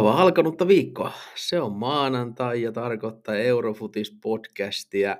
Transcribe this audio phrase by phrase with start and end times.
[0.00, 1.12] Mukavaa alkanutta viikkoa.
[1.34, 5.16] Se on maanantai ja tarkoittaa Eurofutis podcastia.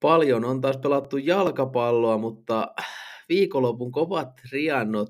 [0.00, 2.74] Paljon on taas pelattu jalkapalloa, mutta
[3.28, 5.08] viikonlopun kovat riannot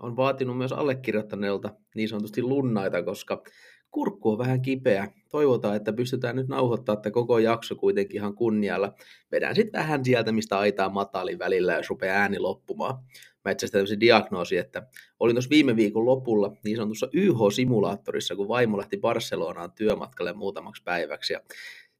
[0.00, 3.42] on vaatinut myös allekirjoittaneelta niin sanotusti lunnaita, koska
[3.90, 5.08] kurkku on vähän kipeä.
[5.30, 8.92] Toivotaan, että pystytään nyt nauhoittamaan että koko jakso kuitenkin ihan kunnialla.
[9.32, 12.94] Vedän sitten vähän sieltä, mistä aitaa matalin välillä, jos rupeaa ääni loppumaan
[13.44, 14.86] mä itse asiassa tämmöisen diagnoosi, että
[15.20, 21.32] olin tuossa viime viikon lopulla niin sanotussa YH-simulaattorissa, kun vaimo lähti Barcelonaan työmatkalle muutamaksi päiväksi,
[21.32, 21.40] ja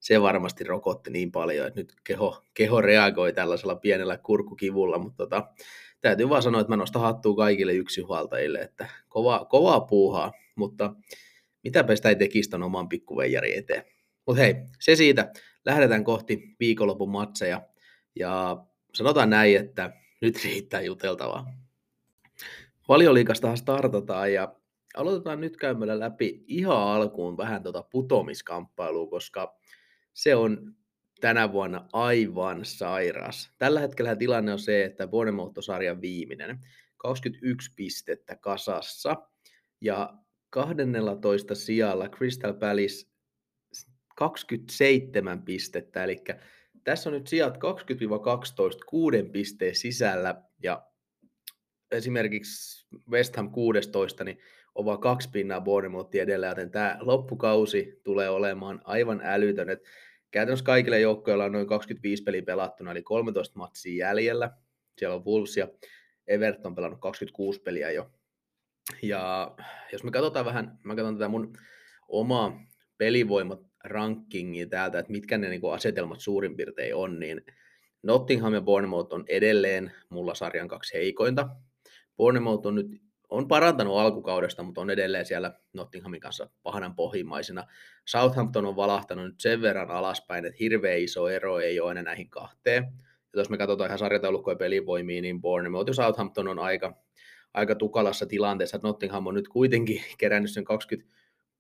[0.01, 5.49] se varmasti rokotti niin paljon, että nyt keho, keho reagoi tällaisella pienellä kurkukivulla, mutta tota,
[6.01, 10.95] täytyy vaan sanoa, että mä nostan hattua kaikille yksinhuoltajille, että kova, kovaa puuhaa, mutta
[11.65, 13.85] mitäpä sitä ei tekisi ton oman pikkuveijari eteen.
[14.27, 15.33] Mutta hei, se siitä.
[15.65, 17.63] Lähdetään kohti viikonlopun matseja.
[18.17, 18.57] Ja
[18.95, 19.93] sanotaan näin, että
[20.25, 21.53] nyt riittää juteltavaa.
[22.89, 24.55] Valioliikastahan startataan ja
[24.97, 29.59] aloitetaan nyt käymällä läpi ihan alkuun vähän tuota putomiskamppailua, koska
[30.15, 30.75] se on
[31.21, 33.51] tänä vuonna aivan sairas.
[33.59, 35.59] Tällä hetkellä tilanne on se, että Bournemouth
[36.01, 36.59] viimeinen,
[36.97, 39.17] 21 pistettä kasassa
[39.81, 40.15] ja
[40.51, 43.07] 12 sijalla Crystal Palace
[44.17, 46.25] 27 pistettä, eli
[46.85, 47.61] tässä on nyt sijat 20-12
[48.87, 50.87] kuuden pisteen sisällä ja
[51.91, 54.39] esimerkiksi West Ham 16, niin
[54.75, 59.71] on vaan kaksi pinnaa Bournemouthin edellä, joten tämä loppukausi tulee olemaan aivan älytön.
[59.71, 59.83] Et
[60.31, 64.51] käytännössä kaikille joukkoilla on noin 25 peliä pelattuna, eli 13 matsia jäljellä.
[64.99, 65.69] Siellä on Wolves ja
[66.27, 68.11] Everton pelannut 26 peliä jo.
[69.03, 69.55] Ja
[69.93, 71.53] jos me katsotaan vähän, mä katson tätä mun
[72.09, 72.61] omaa
[72.99, 77.41] pelivoimat rankingia täältä, että mitkä ne niin asetelmat suurin piirtein on, niin
[78.03, 81.49] Nottingham ja Bournemouth on edelleen mulla sarjan kaksi heikointa.
[82.17, 87.65] Bournemouth on nyt on parantanut alkukaudesta, mutta on edelleen siellä Nottinghamin kanssa pahanan pohjimmaisena.
[88.05, 92.31] Southampton on valahtanut nyt sen verran alaspäin, että hirveän iso ero ei ole enää näihin
[92.31, 92.83] kahteen.
[93.33, 96.97] Ja jos me katsotaan ihan sarjataulukkoja pelivoimia, niin Bournemouth ja Southampton on aika,
[97.55, 98.81] aika tukalassa tilanteessa.
[98.83, 101.11] Nottingham on nyt kuitenkin kerännyt sen 20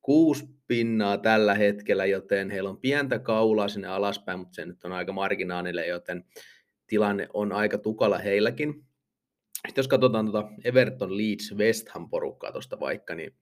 [0.04, 4.92] kuusi pinnaa tällä hetkellä, joten heillä on pientä kaulaa sinne alaspäin, mutta se nyt on
[4.92, 6.25] aika marginaanille, joten
[6.87, 8.75] tilanne on aika tukala heilläkin.
[9.66, 13.34] Sitten jos katsotaan tuota Everton, Leeds, West Ham porukkaa tuosta vaikka, niin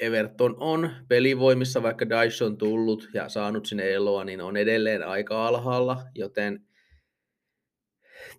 [0.00, 5.46] Everton on pelivoimissa, vaikka Dyson on tullut ja saanut sinne eloa, niin on edelleen aika
[5.46, 6.60] alhaalla, joten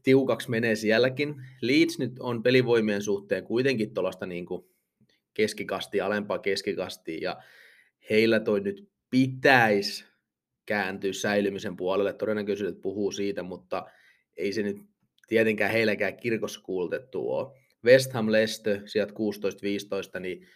[0.03, 1.35] tiukaksi menee sielläkin.
[1.62, 4.75] Leeds nyt on pelivoimien suhteen kuitenkin tuollaista niin kuin
[5.35, 7.41] keskikastia, alempaa keskikastia, ja
[8.09, 10.06] heillä toi nyt pitäisi
[10.66, 12.13] kääntyä säilymisen puolelle.
[12.13, 13.85] Todennäköisyydet puhuu siitä, mutta
[14.38, 14.78] ei se nyt
[15.28, 17.57] tietenkään heilläkään kirkossa kuultettu ole.
[17.85, 19.13] West Ham Lestö, sieltä
[20.18, 20.47] 16-15, niin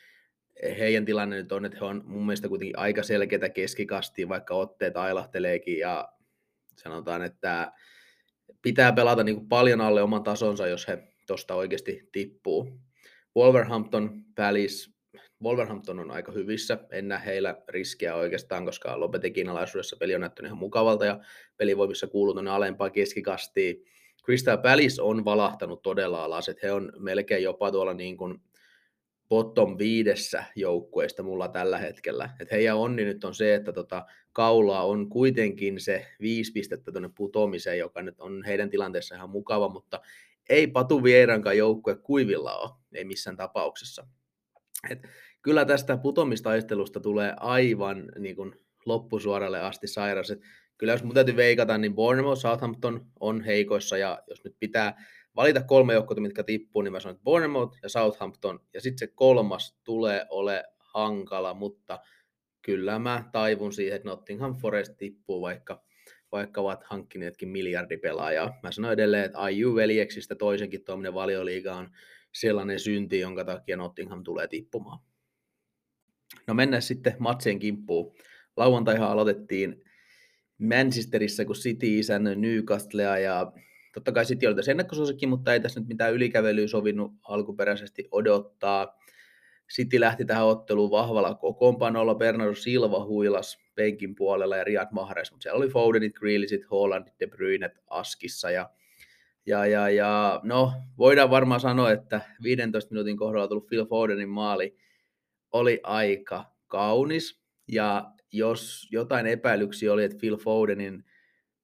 [0.79, 4.97] heidän tilanne nyt on, että he on mun mielestä kuitenkin aika selkeitä keskikastia, vaikka otteet
[4.97, 6.09] ailahteleekin ja
[6.77, 7.71] sanotaan, että
[8.61, 12.79] pitää pelata niin kuin paljon alle oman tasonsa, jos he tuosta oikeasti tippuu.
[13.39, 14.91] Wolverhampton välis,
[15.43, 20.47] Wolverhampton on aika hyvissä, en näe heillä riskiä oikeastaan, koska Lopetekin alaisuudessa peli on näyttänyt
[20.47, 21.19] ihan mukavalta ja
[21.57, 23.83] pelivoimissa kuuluu tuonne alempaa keskikastiin.
[24.25, 28.37] Crystal Palace on valahtanut todella alas, että he on melkein jopa tuolla niin kuin
[29.29, 32.29] bottom viidessä joukkueista mulla tällä hetkellä.
[32.39, 37.09] Et heidän onni nyt on se, että tota, kaulaa on kuitenkin se viisi pistettä tuonne
[37.17, 40.01] putoamiseen, joka nyt on heidän tilanteessa ihan mukava, mutta
[40.49, 44.07] ei Patu Vieirankaan joukkue kuivilla ole, ei missään tapauksessa.
[44.89, 44.99] Et
[45.41, 48.55] kyllä tästä putomistaistelusta tulee aivan niin kuin,
[48.85, 50.31] loppusuoralle asti sairas.
[50.31, 50.39] Et
[50.77, 55.05] kyllä jos mun täytyy veikata, niin Bournemouth, Southampton on heikoissa, ja jos nyt pitää
[55.35, 59.13] valita kolme joukkoa, mitkä tippuu, niin mä sanon, että Bournemouth ja Southampton, ja sitten se
[59.15, 61.99] kolmas tulee ole hankala, mutta
[62.61, 65.83] kyllä mä taivun siihen, että Nottingham Forest tippuu, vaikka
[66.31, 68.59] vaikka ovat hankkineetkin miljardipelaajaa.
[68.63, 71.89] Mä sanon edelleen, että IU-veljeksistä toisenkin tuommoinen valioliiga on
[72.31, 74.99] sellainen synti, jonka takia Nottingham tulee tippumaan.
[76.47, 78.15] No mennään sitten matsien kimppuun.
[78.57, 79.83] Lauantaihan aloitettiin
[80.57, 83.51] Manchesterissa, kun City isännöi Newcastlea ja
[83.93, 88.99] totta kai City oli tässä ennakkosuosikki, mutta ei tässä nyt mitään ylikävelyä sovinnut alkuperäisesti odottaa.
[89.75, 92.15] City lähti tähän otteluun vahvalla kokoonpanolla.
[92.15, 97.27] Bernardo Silva huilas penkin puolella ja Riyad Mahrez, mutta siellä oli Fodenit, Grealishit, Hollandit, De
[97.27, 98.69] Bruyne askissa ja
[99.45, 104.77] ja, ja, ja no, voidaan varmaan sanoa, että 15 minuutin kohdalla tullut Phil Fodenin maali
[105.51, 107.41] oli aika kaunis.
[107.67, 111.03] Ja jos jotain epäilyksiä oli, että Phil Fodenin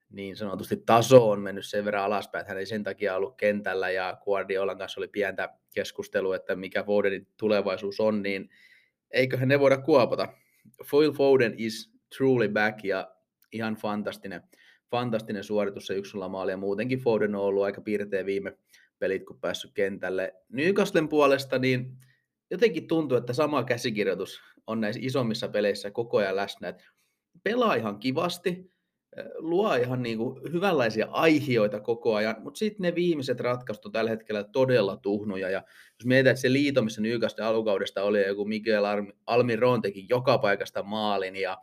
[0.10, 3.90] niin sanotusti taso on mennyt sen verran alaspäin, että hän ei sen takia ollut kentällä
[3.90, 8.50] ja Guardiolan kanssa oli pientä keskustelua, että mikä Fodenin tulevaisuus on, niin
[9.12, 10.28] eiköhän ne voida kuopata.
[10.90, 13.16] Phil Foden is truly back ja
[13.52, 14.42] ihan fantastinen,
[14.92, 18.58] fantastinen suoritus se yksulla maali ja muutenkin Foden on ollut aika piirteä viime
[19.00, 20.34] pelit, kun päässyt kentälle.
[20.50, 21.98] Newcastlen puolesta niin
[22.52, 26.68] jotenkin tuntuu, että sama käsikirjoitus on näissä isommissa peleissä koko ajan läsnä.
[26.68, 26.84] Että
[27.44, 28.72] pelaa ihan kivasti,
[29.38, 34.10] luo ihan niin kuin hyvänlaisia aihioita koko ajan, mutta sitten ne viimeiset ratkaisut on tällä
[34.10, 35.50] hetkellä todella tuhnuja.
[35.50, 35.64] Ja
[36.00, 38.84] jos mietitään, että se liito, missä Newcastle alukaudesta oli, joku Miguel
[39.26, 41.58] Almiron teki joka paikasta maalin ja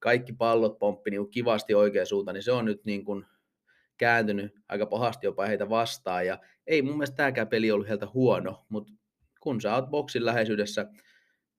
[0.00, 3.24] kaikki pallot pomppi niin kivasti oikeaan suuntaan, niin se on nyt niin kuin
[3.96, 6.26] kääntynyt aika pahasti jopa heitä vastaan.
[6.26, 8.92] Ja ei mun mielestä tämäkään peli ollut heiltä huono, mutta
[9.40, 10.86] kun sä oot boksin läheisyydessä,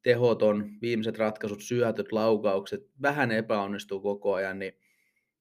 [0.03, 4.73] tehoton, viimeiset ratkaisut, syötöt, laukaukset, vähän epäonnistuu koko ajan, niin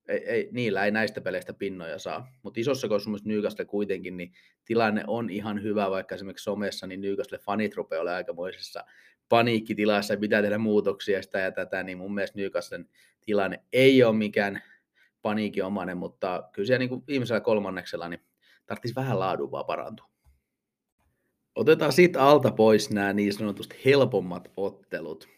[0.09, 2.29] ei, ei, niillä ei näistä peleistä pinnoja saa.
[2.43, 4.33] Mutta isossa kohdassa mun Newcastle kuitenkin, niin
[4.65, 8.85] tilanne on ihan hyvä, vaikka esimerkiksi somessa, niin Newcastle fanit rupeaa olemaan aikamoisessa
[9.31, 12.89] paniikkitilassa, pitää tehdä muutoksia sitä ja tätä, niin mun mielestä Newcastlen
[13.21, 14.63] tilanne ei ole mikään
[15.23, 18.21] paniikinomainen, mutta kyllä siellä niin viimeisellä kolmanneksella niin
[18.67, 20.11] tarvitsisi vähän laadun vaan parantua.
[21.55, 25.29] Otetaan siitä alta pois nämä niin sanotusti helpommat ottelut.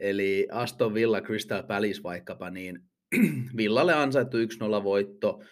[0.00, 2.82] Eli Aston Villa Crystal Palace vaikkapa, niin
[3.56, 5.42] Villalle ansaittu 1-0 voitto.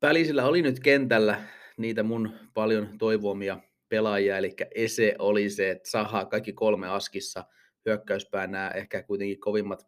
[0.00, 1.42] Pälisillä oli nyt kentällä
[1.76, 7.44] niitä mun paljon toivomia pelaajia, eli Ese oli se, että Saha kaikki kolme askissa
[7.86, 9.86] hyökkäyspään nämä ehkä kuitenkin kovimmat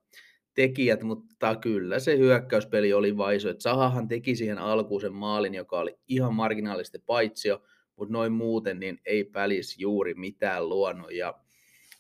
[0.55, 3.49] tekijät, mutta kyllä se hyökkäyspeli oli vaisu.
[3.49, 7.63] Että Sahahan teki siihen alkuun sen maalin, joka oli ihan marginaalisesti paitsio,
[7.97, 11.13] mutta noin muuten niin ei pälis juuri mitään luonut.
[11.13, 11.35] Ja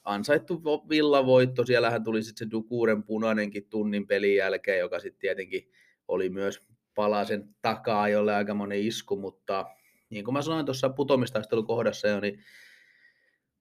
[0.04, 5.70] ansaittu villavoitto, siellähän tuli sitten se Dukuren punainenkin tunnin pelin jälkeen, joka sitten tietenkin
[6.08, 6.60] oli myös
[6.94, 9.66] palasen takaa, jolle aika moni isku, mutta
[10.12, 12.40] niin kuin mä sanoin tuossa putomistaistelukohdassa jo, niin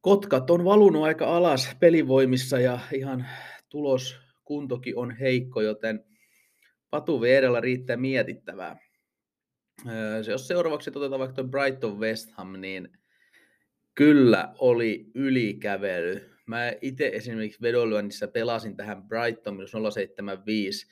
[0.01, 3.25] Kotkat on valunut aika alas pelivoimissa ja ihan
[3.69, 6.05] tulos kuntokin on heikko, joten
[6.89, 8.79] Patu edellä riittää mietittävää.
[10.21, 12.89] Se, jos seuraavaksi otetaan vaikka Brighton West Ham, niin
[13.95, 16.29] kyllä oli ylikävely.
[16.45, 19.57] Mä itse esimerkiksi vedonlyönnissä pelasin tähän Brighton
[19.91, 20.87] 075,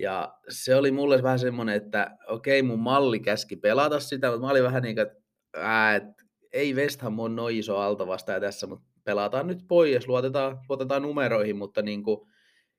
[0.00, 4.50] ja se oli mulle vähän semmoinen, että okei, mun malli käski pelata sitä, mutta mä
[4.50, 5.22] olin vähän niin kuin, että
[5.56, 6.04] ää, et,
[6.52, 11.56] ei West Ham on noin iso altavastaaja tässä, mutta pelataan nyt pois, luotetaan, luotetaan numeroihin,
[11.56, 12.20] mutta niin kuin,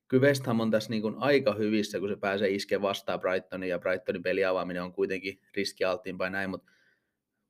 [0.07, 3.69] kyllä West Ham on tässä niin kuin aika hyvissä, kun se pääsee iskeä vastaan Brightonin,
[3.69, 6.71] ja Brightonin peliavaaminen on kuitenkin riskialttiimpaa näin, mutta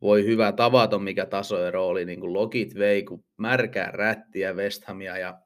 [0.01, 5.17] voi hyvä tavaton, mikä tasoero oli, niin kuin Lokit vei, kun märkää rättiä West Hamia,
[5.17, 5.39] ja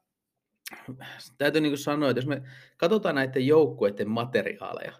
[1.38, 2.42] täytyy niin kuin sanoa, että jos me
[2.76, 4.92] katsotaan näiden joukkueiden materiaaleja,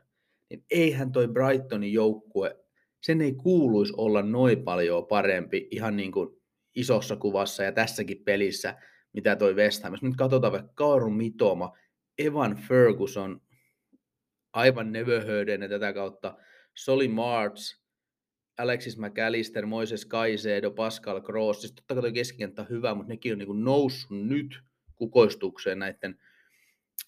[0.50, 2.56] niin eihän toi Brightonin joukkue,
[3.00, 6.42] sen ei kuuluisi olla noin paljon parempi ihan niin kuin
[6.74, 8.74] isossa kuvassa ja tässäkin pelissä,
[9.12, 9.92] mitä toi West Ham.
[9.92, 11.76] Jos nyt katsotaan vaikka Kaarun Mitoma,
[12.18, 13.40] Evan Ferguson,
[14.52, 16.36] aivan Neverhearden ja tätä kautta
[16.74, 17.80] Soli March,
[18.58, 23.32] Alexis McAllister, Moises Kaisedo, Pascal Gross, siis totta kai tuo keskikenttä on hyvä, mutta nekin
[23.32, 24.60] on niin noussut nyt
[24.96, 26.18] kukoistukseen näiden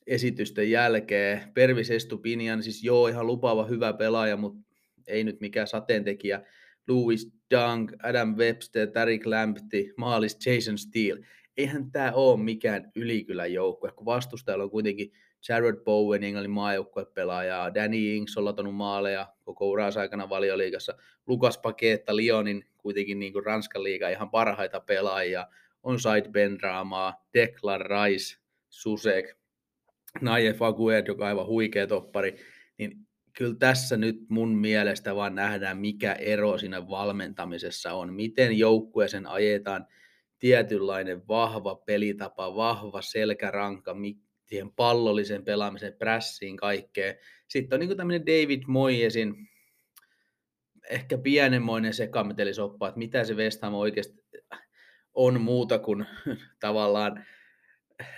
[0.06, 1.52] esitysten jälkeen.
[1.55, 4.60] Pervis Estupinian, siis joo, ihan lupaava hyvä pelaaja, mutta
[5.06, 6.43] ei nyt mikään sateentekijä.
[6.89, 11.27] Louis Dunk, Adam Webster, Tarik Lampti, maalis Jason Steele.
[11.56, 15.12] Eihän tämä ole mikään ylikylän joukkue, kun vastustajalla on kuitenkin
[15.48, 20.94] Jared Bowen, Englannin maajoukkuepelaaja, Danny Ings on latanut maaleja koko uransa aikana valioliigassa,
[21.27, 25.46] Lukas Paketta, Lyonin kuitenkin niin kuin Ranskan liiga ihan parhaita pelaajia,
[25.82, 28.37] on Side Bendramaa, Declan Rice,
[28.69, 29.37] Susek,
[30.20, 32.37] Naif Agued, joka on aivan huikea toppari,
[32.79, 39.27] niin kyllä tässä nyt mun mielestä vaan nähdään, mikä ero siinä valmentamisessa on, miten joukkueeseen
[39.27, 39.87] ajetaan
[40.39, 43.97] tietynlainen vahva pelitapa, vahva selkäranka,
[44.47, 47.15] siihen pallollisen pelaamisen, prässiin, kaikkeen.
[47.49, 49.49] Sitten on niin tämmöinen David Moyesin
[50.91, 54.23] ehkä pienenmoinen sekametelisoppa, että mitä se West Ham oikeasti
[55.19, 56.06] on muuta kuin
[56.60, 57.25] tavallaan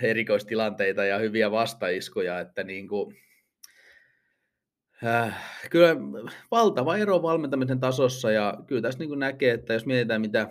[0.01, 3.17] erikoistilanteita ja hyviä vastaiskuja, että niin kuin,
[5.05, 5.95] äh, kyllä
[6.51, 10.47] valtava ero valmentamisen tasossa ja kyllä tässä niin kuin näkee, että jos mietitään mitä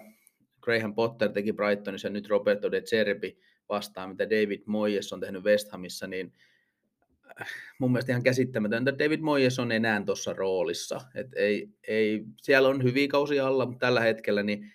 [0.60, 3.38] Graham Potter teki Brightonissa ja nyt Roberto De Cerbi
[3.68, 6.32] vastaan, mitä David Moyes on tehnyt West Hamissa, niin
[7.40, 8.98] äh, mun mielestä ihan käsittämätöntä.
[8.98, 11.00] David Moyes on enää tuossa roolissa.
[11.14, 14.72] Et ei, ei, siellä on hyviä kausia alla, mutta tällä hetkellä niin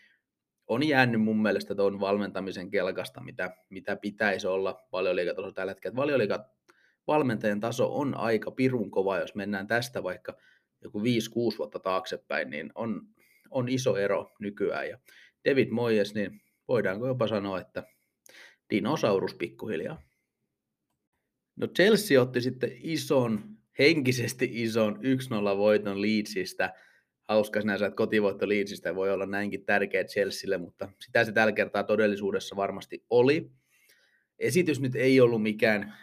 [0.68, 5.96] on jäänyt mun mielestä tuon valmentamisen kelkasta, mitä, mitä pitäisi olla valioliikatasolla tällä hetkellä.
[5.96, 6.42] Valioliikat
[7.08, 10.38] valmentajan taso on aika pirun kova, jos mennään tästä vaikka
[10.82, 11.04] joku 5-6
[11.58, 13.02] vuotta taaksepäin, niin on,
[13.52, 14.90] on iso ero nykyään.
[14.90, 15.00] Ja
[15.50, 17.84] David Moyes, niin voidaanko jopa sanoa, että
[18.70, 20.02] dinosaurus pikkuhiljaa.
[21.56, 25.00] No Chelsea otti sitten ison, henkisesti ison
[25.54, 26.74] 1-0 voiton Leedsistä.
[27.28, 31.84] Hauska sinänsä, että kotivoitto Leedsistä voi olla näinkin tärkeä Chelsealle, mutta sitä se tällä kertaa
[31.84, 33.52] todellisuudessa varmasti oli.
[34.40, 35.94] Esitys nyt ei ollut mikään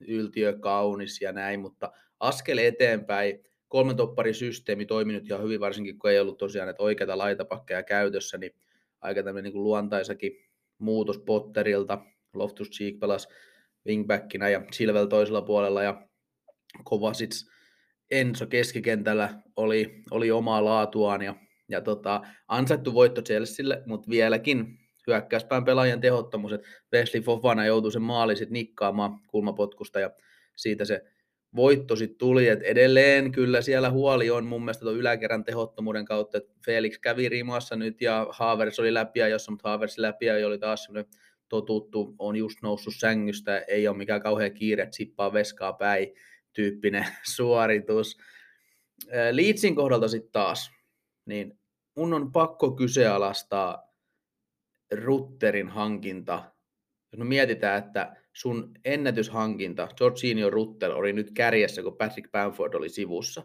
[0.00, 3.44] yltiö kaunis ja näin, mutta askel eteenpäin.
[3.68, 3.96] Kolmen
[4.32, 8.52] systeemi toiminut ihan hyvin, varsinkin kun ei ollut tosiaan näitä oikeita laitapakkeja käytössä, niin
[9.00, 10.32] aika tämmöinen niin luontaisakin
[10.78, 11.98] muutos Potterilta.
[12.34, 13.28] Loftus Cheek pelasi
[13.86, 16.08] wingbackinä ja Silvel toisella puolella ja
[16.84, 17.50] Kovacic
[18.10, 21.34] Enso keskikentällä oli, oli omaa laatuaan ja,
[21.68, 28.02] ja tota, ansaittu voitto Chelsealle, mutta vieläkin hyökkäyspään pelaajan tehottomuus, että Wesley Fofana joutui sen
[28.02, 30.10] maali sitten nikkaamaan kulmapotkusta ja
[30.56, 31.04] siitä se
[31.56, 36.38] voitto sitten tuli, että edelleen kyllä siellä huoli on mun mielestä tuon yläkerän tehottomuuden kautta,
[36.38, 38.90] että Felix kävi rimassa nyt ja Haavers oli
[39.30, 41.10] jossa, mutta Haavers läpi oli taas semmoinen
[41.48, 46.08] totuttu, on just noussut sängystä, ei ole mikään kauhean kiire, sippaa veskaa päin
[46.58, 48.18] tyyppinen suoritus.
[49.32, 50.70] Liitsin kohdalta sitten taas,
[51.26, 51.58] niin
[51.96, 53.92] mun on pakko kyseenalaistaa
[54.92, 56.52] Rutterin hankinta.
[57.12, 62.88] Jos me mietitään, että sun ennätyshankinta, Jorginho Rutter, oli nyt kärjessä, kun Patrick Bamford oli
[62.88, 63.42] sivussa,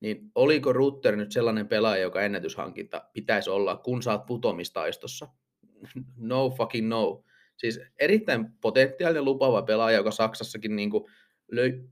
[0.00, 5.28] niin oliko Rutter nyt sellainen pelaaja, joka ennätyshankinta pitäisi olla, kun saat putomistaistossa?
[6.16, 7.24] No fucking no.
[7.56, 11.04] Siis erittäin potentiaalinen lupaava pelaaja, joka Saksassakin niin kuin
[11.52, 11.88] löi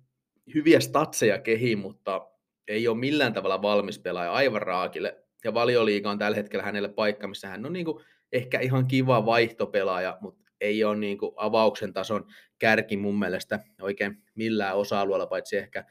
[0.54, 2.28] hyviä statseja kehiin, mutta
[2.68, 5.24] ei ole millään tavalla valmis pelaaja aivan raakille.
[5.44, 9.26] Ja valioliiga on tällä hetkellä hänelle paikka, missä hän on niin kuin ehkä ihan kiva
[9.26, 12.26] vaihtopelaaja, mutta ei ole niin kuin avauksen tason
[12.58, 15.84] kärki mun mielestä oikein millään osa-alueella, paitsi ehkä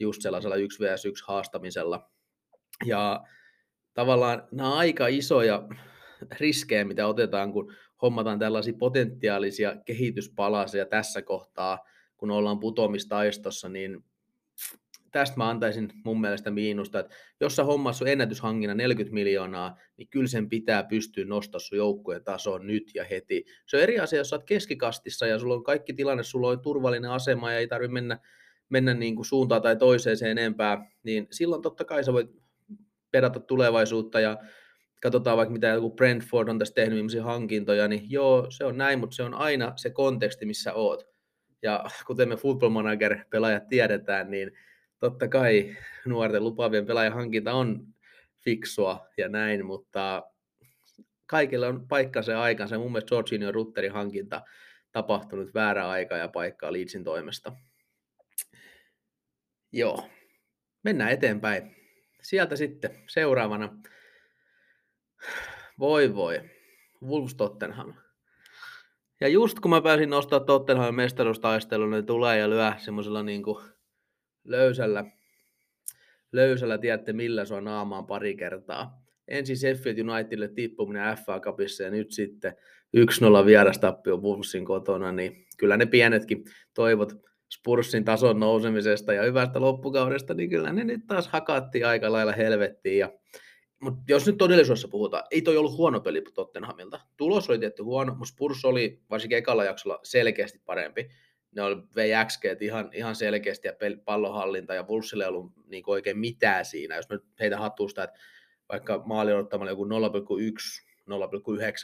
[0.00, 2.10] just sellaisella 1 vs 1 haastamisella.
[2.84, 3.24] Ja
[3.94, 5.68] tavallaan nämä aika isoja
[6.40, 11.78] riskejä, mitä otetaan, kun hommataan tällaisia potentiaalisia kehityspalasia tässä kohtaa,
[12.18, 14.04] kun ollaan putomistaistossa, niin
[15.12, 20.26] tästä mä antaisin mun mielestä miinusta, että jos sä sun ennätyshangina 40 miljoonaa, niin kyllä
[20.26, 23.44] sen pitää pystyä nostamaan sun joukkueen tasoon nyt ja heti.
[23.66, 26.60] Se on eri asia, jos sä oot keskikastissa ja sulla on kaikki tilanne, sulla on
[26.60, 28.18] turvallinen asema ja ei tarvitse mennä,
[28.68, 32.30] mennä niin kuin suuntaan tai toiseen sen enempää, niin silloin totta kai sä voit
[33.10, 34.38] pedata tulevaisuutta ja
[35.02, 39.16] katsotaan vaikka mitä joku Brentford on tässä tehnyt hankintoja, niin joo, se on näin, mutta
[39.16, 41.17] se on aina se konteksti, missä oot.
[41.62, 44.52] Ja kuten me football manager pelaajat tiedetään, niin
[44.98, 47.86] totta kai nuorten lupaavien pelaajien hankinta on
[48.44, 50.22] fiksua ja näin, mutta
[51.26, 52.78] kaikilla on paikkansa ja aikansa.
[52.78, 54.42] Mun mielestä Jorginho Rutterin hankinta
[54.92, 57.52] tapahtunut väärä aika ja paikkaa Leedsin toimesta.
[59.72, 60.10] Joo,
[60.82, 61.76] mennään eteenpäin.
[62.22, 63.78] Sieltä sitten seuraavana,
[65.78, 66.50] voi voi,
[67.02, 67.94] Wolves Tottenham.
[69.20, 73.42] Ja just kun mä pääsin nostaa Tottenhamin mestaruustaistelun, niin tulee ja lyö semmoisella niin
[74.44, 75.04] löysällä,
[76.32, 79.02] löysällä tiedätte millä on naamaan pari kertaa.
[79.28, 82.54] Ensin Sheffield Unitedille tippuminen FA Cupissa ja nyt sitten
[83.42, 86.44] 1-0 vierastappio Wolvesin kotona, niin kyllä ne pienetkin
[86.74, 87.12] toivot
[87.54, 92.98] Spursin tason nousemisesta ja hyvästä loppukaudesta, niin kyllä ne nyt taas hakattiin aika lailla helvettiin.
[92.98, 93.12] Ja,
[93.80, 97.00] mutta jos nyt todellisuudessa puhutaan, ei toi ollut huono peli Tottenhamilta.
[97.16, 101.08] Tulos oli tietty huono, mutta Spurs oli varsinkin ekalla jaksolla selkeästi parempi
[101.52, 106.18] ne oli, vei XG ihan, ihan selkeästi ja pallonhallinta ja Vulssille ei ollut niin oikein
[106.18, 106.96] mitään siinä.
[106.96, 108.18] Jos me heitä hattuusta, että
[108.68, 109.90] vaikka maali on ottamalla joku 0,1,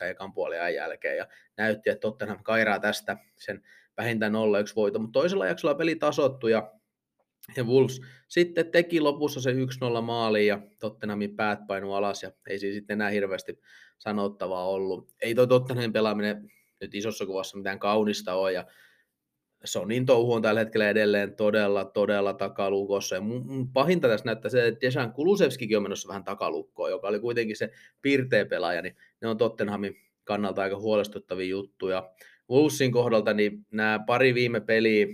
[0.02, 3.62] 0,9 ekan puolen jälkeen ja näytti, että Tottenham kairaa tästä sen
[3.96, 4.36] vähintään 0-1
[4.76, 6.72] voito, mutta toisella jaksolla peli tasottu ja,
[7.56, 9.56] ja Wolves sitten teki lopussa se 1-0
[10.02, 13.58] maali ja Tottenhamin päät painu alas ja ei siis sitten enää hirveästi
[13.98, 15.14] sanottavaa ollut.
[15.22, 18.64] Ei toi Tottenhamin pelaaminen nyt isossa kuvassa mitään kaunista ole ja
[19.64, 23.14] Sonin touhu on tällä hetkellä edelleen todella, todella takalukossa.
[23.14, 27.20] Ja mun pahinta tässä näyttää se, että Dejan Kulusevskikin on menossa vähän takalukkoon, joka oli
[27.20, 27.70] kuitenkin se
[28.02, 32.10] piirteä pelaaja, niin ne on Tottenhamin kannalta aika huolestuttavia juttuja.
[32.50, 35.06] Wolvesin kohdalta niin nämä pari viime peliä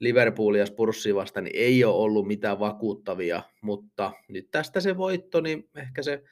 [0.00, 5.40] Liverpoolia ja Spursia vastaan niin ei ole ollut mitään vakuuttavia, mutta nyt tästä se voitto,
[5.40, 6.22] niin ehkä se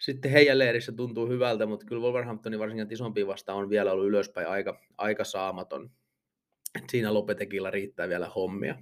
[0.00, 4.48] sitten heidän leirissä tuntuu hyvältä, mutta kyllä Wolverhamptonin varsinkin isompi vasta on vielä ollut ylöspäin
[4.48, 5.90] aika, aika saamaton
[6.90, 8.76] siinä Lopetekilla riittää vielä hommia.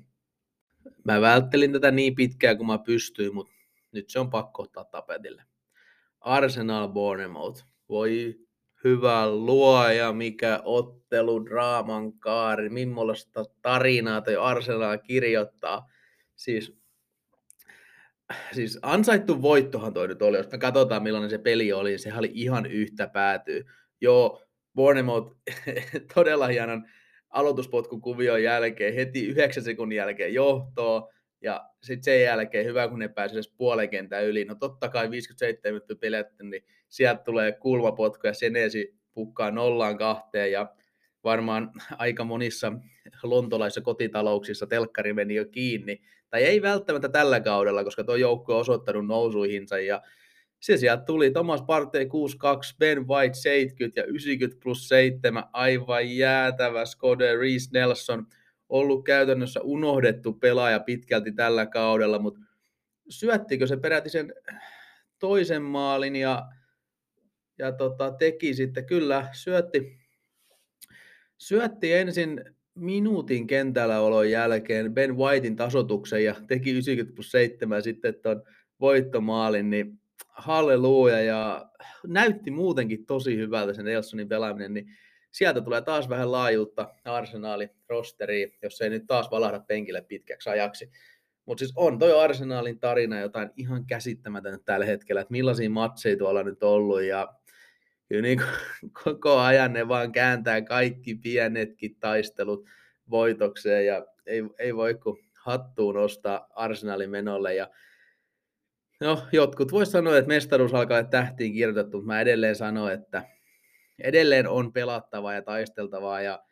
[1.05, 3.53] Mä välttelin tätä niin pitkään kuin mä pystyin, mutta
[3.93, 5.43] nyt se on pakko ottaa tapetille.
[6.21, 7.65] Arsenal Bournemouth.
[7.89, 8.41] Voi
[8.85, 15.91] hyvä luoja, mikä ottelu, draaman kaari, millaista tarinaa toi Arsenal kirjoittaa.
[16.37, 16.77] Siis,
[18.53, 22.31] siis ansaittu voittohan toi nyt oli, jos me katsotaan millainen se peli oli, sehän oli
[22.35, 23.65] ihan yhtä päätyy.
[24.01, 24.43] Joo,
[24.75, 25.37] Bournemouth
[26.15, 26.85] todella hienon
[27.31, 31.09] aloituspotkun kuvion jälkeen heti 9 sekunnin jälkeen johtoa,
[31.43, 34.45] ja sitten sen jälkeen hyvä, kun ne pääsivät edes puolen kentän yli.
[34.45, 40.53] No totta kai 57 minuuttia pelätty, niin sieltä tulee kulmapotku ja Senesi pukkaa nollaan kahteen
[40.53, 40.75] ja
[41.25, 42.73] varmaan aika monissa
[43.23, 46.03] lontolaisissa kotitalouksissa telkkari meni jo kiinni.
[46.31, 50.03] Tai ei välttämättä tällä kaudella, koska tuo joukko on osoittanut nousuihinsa ja
[50.61, 56.85] se sieltä tuli Thomas Partey 62, Ben White 70 ja 90 plus 7, aivan jäätävä
[56.85, 58.27] Skode, Reese Nelson,
[58.73, 62.41] ollut käytännössä unohdettu pelaaja pitkälti tällä kaudella, mutta
[63.09, 64.35] syöttikö se peräti sen
[65.19, 66.47] toisen maalin ja,
[67.59, 69.99] ja tota, teki sitten, kyllä syötti,
[71.39, 78.15] syötti ensin minuutin kentällä olon jälkeen Ben Whitein tasotuksen ja teki 90 plus 7 sitten
[78.23, 78.43] tuon
[78.81, 81.71] voittomaalin, niin halleluja ja
[82.07, 84.87] näytti muutenkin tosi hyvältä sen Nelsonin pelaaminen, niin
[85.33, 90.91] sieltä tulee taas vähän laajuutta arsenaali rosteriin, jos ei nyt taas valahda penkille pitkäksi ajaksi.
[91.45, 96.43] Mutta siis on toi Arsenaalin tarina jotain ihan käsittämätöntä tällä hetkellä, että millaisia matseja tuolla
[96.43, 97.35] nyt ollut ja
[98.09, 98.43] kyllä niin
[99.05, 102.67] koko ajan ne vaan kääntää kaikki pienetkin taistelut
[103.11, 107.71] voitokseen ja ei, ei voi kuin hattuun nostaa Arsenalin menolle ja
[109.01, 113.23] No, jotkut vois sanoa, että mestaruus alkaa tähtiin kirjoitettu, mutta mä edelleen sanon, että
[114.03, 116.43] edelleen on pelattavaa ja taisteltavaa ja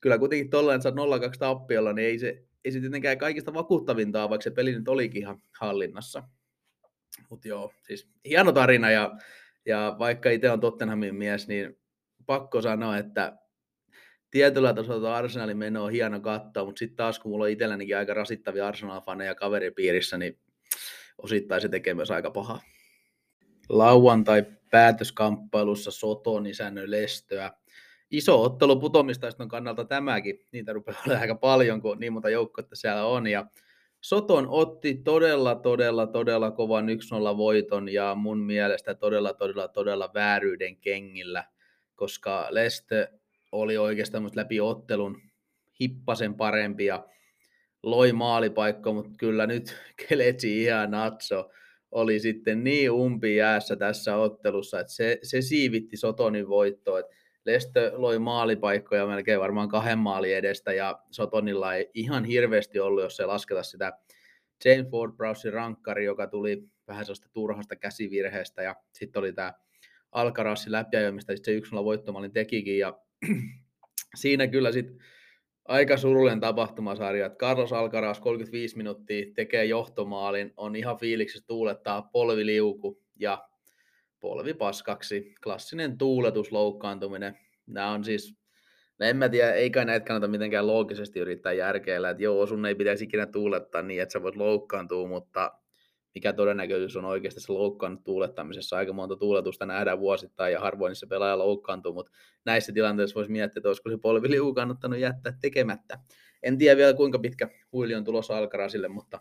[0.00, 0.94] kyllä kuitenkin tolleen, että sä
[1.34, 5.22] 0-2 tappiolla, niin ei se, ei se tietenkään kaikista vakuuttavintaa, vaikka se peli nyt olikin
[5.22, 6.22] ihan hallinnassa.
[7.30, 9.16] Mutta joo, siis hieno tarina ja,
[9.66, 11.78] ja vaikka itse on Tottenhamin mies, niin
[12.26, 13.38] pakko sanoa, että
[14.30, 18.14] tietyllä tasolla Arsenalin meno on hieno katsoa, mutta sitten taas kun mulla on itsellänikin aika
[18.14, 20.38] rasittavia Arsenal-faneja kaveripiirissä, niin
[21.18, 22.60] osittain se tekee myös aika pahaa.
[23.68, 27.52] Lauantai päätöskamppailussa Soton isännöi Lestöä.
[28.10, 30.46] Iso ottelu putomistaiston kannalta tämäkin.
[30.52, 33.26] Niitä rupeaa olemaan aika paljon, kun niin monta joukkoa siellä on.
[33.26, 33.46] Ja
[34.00, 36.86] Soton otti todella, todella, todella kovan
[37.34, 41.44] 1-0 voiton ja mun mielestä todella, todella, todella vääryyden kengillä,
[41.94, 43.12] koska Leste
[43.52, 45.22] oli oikeastaan läpi ottelun
[45.80, 47.06] hippasen parempi ja
[47.82, 49.76] loi maalipaikka, mutta kyllä nyt
[50.08, 51.50] Keletsi ihan natso
[51.90, 57.00] oli sitten niin umpi jäässä tässä ottelussa, että se, se siivitti Sotonin voittoa.
[57.44, 63.16] Lestö loi maalipaikkoja melkein varmaan kahden maali edestä ja Sotonilla ei ihan hirveästi ollut, jos
[63.16, 63.92] se lasketa sitä
[64.64, 69.52] Jane Ford Browsin rankkari, joka tuli vähän sellaista turhasta käsivirheestä ja sitten oli tämä
[70.12, 72.98] Alcarazin läpiajo, mistä sitten se yksi voittomaalin tekikin ja
[74.20, 74.98] siinä kyllä sitten
[75.68, 77.30] aika surullinen tapahtumasarja.
[77.30, 83.48] Carlos Alcaraz 35 minuuttia tekee johtomaalin, on ihan fiiliksessä tuulettaa polvi liuku ja
[84.20, 85.34] polvi paskaksi.
[85.42, 87.38] Klassinen tuuletus, loukkaantuminen.
[87.66, 88.34] Nämä on siis,
[88.98, 92.74] no en mä tiedä, eikä näitä kannata mitenkään loogisesti yrittää järkeillä, että joo, sun ei
[92.74, 95.52] pitäisi ikinä tuulettaa niin, että sä voit loukkaantua, mutta
[96.16, 98.76] mikä todennäköisyys on oikeasti se loukkaannut tuulettamisessa.
[98.76, 102.12] Aika monta tuuletusta nähdään vuosittain ja harvoin se pelaaja loukkaantuu, mutta
[102.44, 105.98] näissä tilanteissa voisi miettiä, että olisiko se polviliu kannattanut jättää tekemättä.
[106.42, 109.20] En tiedä vielä kuinka pitkä huili on tulossa Alcarazille, mutta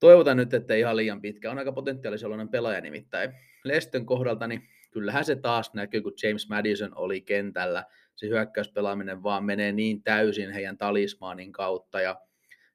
[0.00, 1.50] toivotan nyt, että ei ihan liian pitkä.
[1.50, 3.32] On aika potentiaalisen pelaaja nimittäin.
[3.64, 7.84] Lestön kohdalta, niin kyllähän se taas näkyy, kun James Madison oli kentällä.
[8.16, 12.00] Se hyökkäyspelaaminen vaan menee niin täysin heidän talismaanin kautta.
[12.00, 12.20] Ja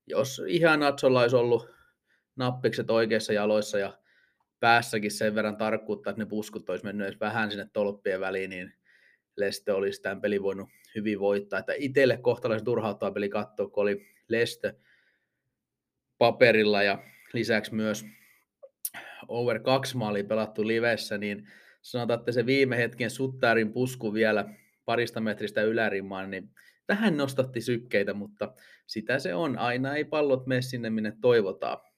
[0.08, 1.81] jos ihan Atsolla olisi ollut
[2.42, 3.98] nappikset oikeissa jaloissa ja
[4.60, 8.74] päässäkin sen verran tarkkuutta, että ne puskut olisi mennyt edes vähän sinne tolppien väliin, niin
[9.38, 11.60] Leste olisi tämän pelin voinut hyvin voittaa.
[11.60, 14.76] Että itselle kohtalaisen turhauttava peli katsoa, kun oli Leste
[16.18, 18.06] paperilla ja lisäksi myös
[19.28, 21.48] over kaksi maalia pelattu livessä, niin
[21.82, 24.46] sanotaan, että se viime hetken suttarin pusku vielä
[24.86, 26.50] parista metristä ylärimaan, niin
[26.88, 28.54] vähän nostatti sykkeitä, mutta
[28.88, 29.58] sitä se on.
[29.58, 31.91] Aina ei pallot mene sinne, minne toivotaan.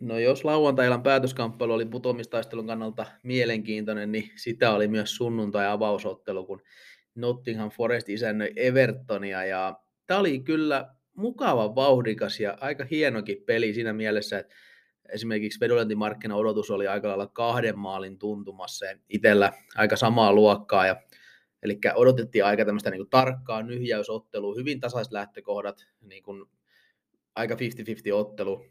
[0.00, 6.62] No jos lauantai päätöskamppailu oli putomistaistelun kannalta mielenkiintoinen, niin sitä oli myös sunnuntai-avausottelu, kun
[7.14, 9.44] Nottingham Forest isännöi Evertonia.
[9.44, 14.54] Ja tämä oli kyllä mukava, vauhdikas ja aika hienokin peli siinä mielessä, että
[15.08, 20.86] esimerkiksi vedolentimarkkina odotus oli aika lailla kahden maalin tuntumassa ja itsellä aika samaa luokkaa.
[20.86, 20.96] Ja,
[21.62, 26.44] eli odotettiin aika tämmöistä niin tarkkaa nyhjäysottelua, hyvin tasaiset lähtökohdat, niin kuin
[27.34, 27.58] aika 50-50
[28.12, 28.64] ottelu,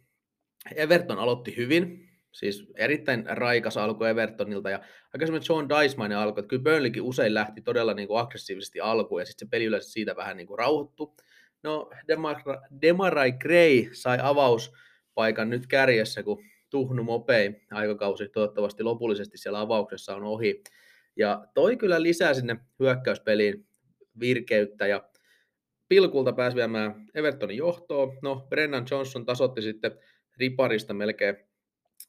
[0.76, 4.80] Everton aloitti hyvin, siis erittäin raikas alku Evertonilta ja
[5.14, 9.26] aikaisemmin John Dicemainen alkoi, että kyllä Burnleykin usein lähti todella niin kuin aggressiivisesti alkuun ja
[9.26, 11.16] sitten se peli yleensä siitä vähän niin kuin rauhoittu.
[11.64, 12.36] No Demar,
[12.82, 20.24] Demarai Gray sai avauspaikan nyt kärjessä, kun Tuhnu Mopei aikakausi toivottavasti lopullisesti siellä avauksessa on
[20.24, 20.64] ohi.
[21.16, 23.66] Ja toi kyllä lisää sinne hyökkäyspeliin
[24.20, 25.10] virkeyttä ja
[25.88, 28.18] pilkulta pääsi viemään Evertonin johtoon.
[28.22, 29.92] No, Brennan Johnson tasotti sitten
[30.38, 31.38] riparista melkein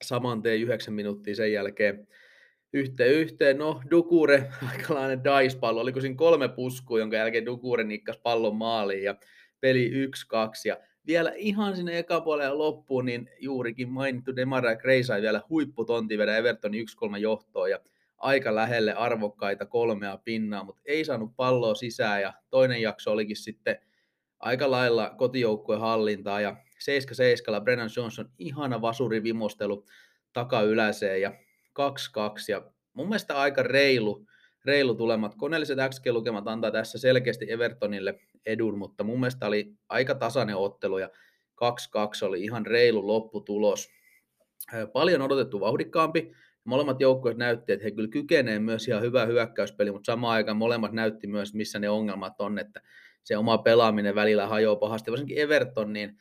[0.02, 2.08] saman tien yhdeksän minuuttia sen jälkeen
[2.72, 3.58] yhteen yhteen.
[3.58, 9.14] No, Dukure, aikalainen dice-pallo, oliko siinä kolme puskua, jonka jälkeen Dukure nikkasi pallon maaliin ja
[9.60, 9.96] peli 1-2.
[10.64, 16.36] Ja vielä ihan sinne ekapuolelle loppuun, niin juurikin mainittu Demara Gray sai vielä huipputonti vedä
[16.36, 17.80] Evertonin 1-3 johtoon ja
[18.18, 23.78] aika lähelle arvokkaita kolmea pinnaa, mutta ei saanut palloa sisään ja toinen jakso olikin sitten
[24.38, 26.56] aika lailla kotijoukkueen hallintaa ja
[27.58, 29.84] 7-7 Brennan Johnson ihana vasuri vimostelu
[30.32, 31.32] takayläseen ja 2-2
[32.48, 34.26] ja mun mielestä aika reilu,
[34.64, 35.34] reilu tulemat.
[35.34, 41.10] Koneelliset XG-lukemat antaa tässä selkeästi Evertonille edun, mutta mun mielestä oli aika tasainen ottelu ja
[41.64, 43.88] 2-2 oli ihan reilu lopputulos.
[44.92, 46.32] Paljon odotettu vauhdikkaampi.
[46.64, 50.92] Molemmat joukkueet näytti, että he kyllä kykenevät myös ihan hyvää hyökkäyspeli, mutta samaan aikaan molemmat
[50.92, 52.80] näytti myös, missä ne ongelmat on, että
[53.24, 56.18] se oma pelaaminen välillä hajoaa pahasti, varsinkin Everton, niin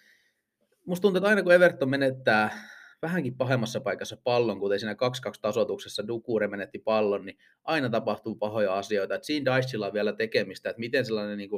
[0.86, 2.60] musta tuntuu, että aina kun Everton menettää
[3.02, 4.96] vähänkin pahemmassa paikassa pallon, kuten siinä 2-2
[5.42, 9.16] tasotuksessa Dukure menetti pallon, niin aina tapahtuu pahoja asioita.
[9.16, 11.50] Että siinä Dicella on vielä tekemistä, että miten sellainen niin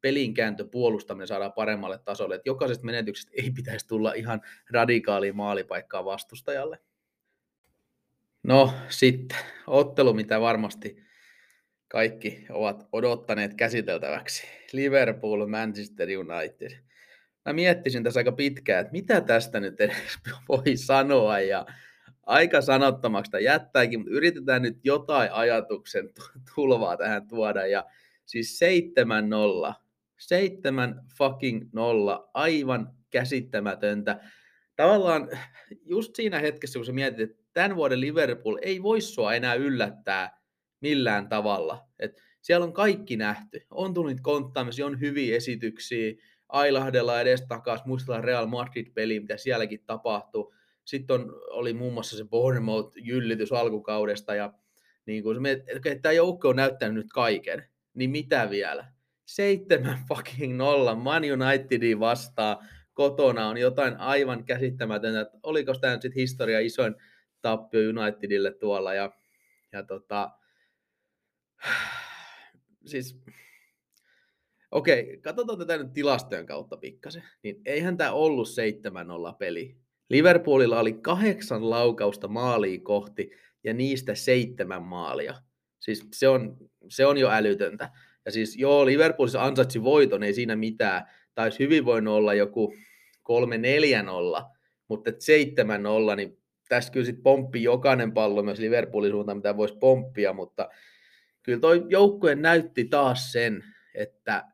[0.00, 2.34] pelinkääntö puolustaminen saadaan paremmalle tasolle.
[2.34, 6.78] Että jokaisesta menetyksestä ei pitäisi tulla ihan radikaalia maalipaikkaa vastustajalle.
[8.42, 10.96] No sitten, ottelu, mitä varmasti
[11.88, 14.46] kaikki ovat odottaneet käsiteltäväksi.
[14.72, 16.89] Liverpool, Manchester United
[17.46, 21.66] mä miettisin tässä aika pitkään, että mitä tästä nyt edes voi sanoa ja
[22.26, 26.10] aika sanottomaksi jättääkin, mutta yritetään nyt jotain ajatuksen
[26.54, 27.84] tulvaa tähän tuoda ja
[28.26, 28.60] siis
[29.70, 29.74] 7-0,
[30.18, 34.20] 7 fucking 0, aivan käsittämätöntä.
[34.76, 35.28] Tavallaan
[35.84, 40.40] just siinä hetkessä, kun sä mietit, että tämän vuoden Liverpool ei voi sua enää yllättää
[40.80, 41.88] millään tavalla.
[41.98, 43.60] Et siellä on kaikki nähty.
[43.70, 46.14] On tullut konttaamisia, on hyviä esityksiä,
[46.52, 50.54] ailahdella edes takaisin, muistellaan Real Madrid-peli, mitä sielläkin tapahtui.
[50.84, 54.52] Sitten on, oli muun muassa se Bournemouth-jyllitys alkukaudesta, ja
[55.06, 58.92] niin kun se, että tämä joukko on näyttänyt nyt kaiken, niin mitä vielä?
[59.26, 62.56] 7 fucking nolla Man Unitedin vastaan
[62.94, 65.20] kotona on jotain aivan käsittämätöntä.
[65.20, 66.94] Että oliko tämä nyt sitten historia isoin
[67.42, 69.12] tappio Unitedille tuolla, ja,
[69.72, 70.30] ja tota,
[72.90, 73.20] siis
[74.70, 77.22] Okei, katsotaan tätä nyt tilastojen kautta pikkasen.
[77.42, 78.48] Niin eihän tämä ollut
[79.32, 79.76] 7-0 peli.
[80.10, 83.30] Liverpoolilla oli kahdeksan laukausta maaliin kohti
[83.64, 85.34] ja niistä seitsemän maalia.
[85.80, 86.56] Siis se on,
[86.88, 87.90] se on jo älytöntä.
[88.24, 91.06] Ja siis joo, Liverpoolissa ansaitsi voiton, ei siinä mitään.
[91.34, 92.74] Taisi hyvin voinut olla joku
[93.30, 94.42] 3-4-0,
[94.88, 95.10] mutta
[96.12, 100.68] 7-0, niin tästä kyllä sitten pomppi jokainen pallo myös Liverpoolin suuntaan, mitä voisi pomppia, mutta
[101.42, 104.44] kyllä toi joukkue näytti taas sen, että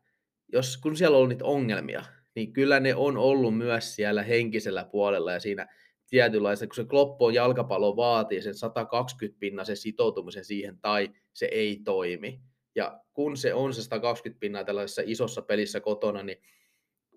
[0.52, 2.04] jos, kun siellä on ollut niitä ongelmia,
[2.34, 5.66] niin kyllä ne on ollut myös siellä henkisellä puolella ja siinä
[6.10, 11.80] tietynlaista, kun se kloppo jalkapallo vaatii sen 120 pinnan sen sitoutumisen siihen tai se ei
[11.84, 12.40] toimi.
[12.74, 16.38] Ja kun se on se 120 pinnaa tällaisessa isossa pelissä kotona, niin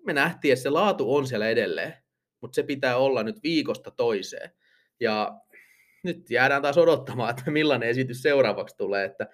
[0.06, 1.94] me nähtiin, että se laatu on siellä edelleen,
[2.40, 4.50] mutta se pitää olla nyt viikosta toiseen.
[5.00, 5.40] Ja
[6.02, 9.26] nyt jäädään taas odottamaan, että millainen esitys seuraavaksi tulee, että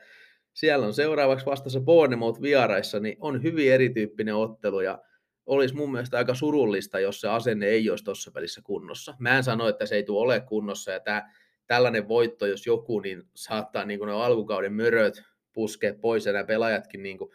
[0.57, 5.03] siellä on seuraavaksi vastassa Bournemouth vieraissa, niin on hyvin erityyppinen ottelu ja
[5.47, 9.14] olisi mun mielestä aika surullista, jos se asenne ei olisi tuossa pelissä kunnossa.
[9.19, 11.35] Mä en sano, että se ei tule ole kunnossa ja tää,
[11.66, 16.45] tällainen voitto, jos joku, niin saattaa niin kuin ne alkukauden möröt puskea pois ja nämä
[16.45, 17.31] pelaajatkin niin kuin,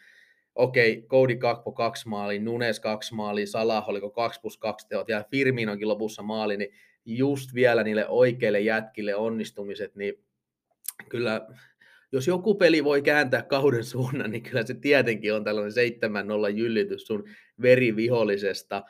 [0.55, 5.25] okei, Cody Kakpo kaksi maali, Nunes kaksi maali, Salah oliko 2 plus 2 teot ja
[5.31, 6.73] Firminonkin lopussa maali, niin
[7.05, 10.13] just vielä niille oikeille jätkille onnistumiset, niin
[11.09, 11.47] kyllä
[12.11, 15.73] jos joku peli voi kääntää kauden suunnan, niin kyllä se tietenkin on tällainen
[16.53, 17.23] 7-0 jyllitys sun
[17.61, 18.83] verivihollisesta.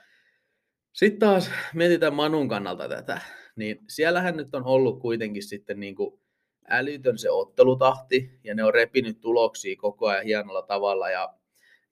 [0.93, 3.21] Sitten taas mietitään Manun kannalta tätä,
[3.55, 6.21] niin siellähän nyt on ollut kuitenkin sitten niin kuin
[6.69, 11.33] älytön se ottelutahti, ja ne on repinyt tuloksia koko ajan hienolla tavalla, ja,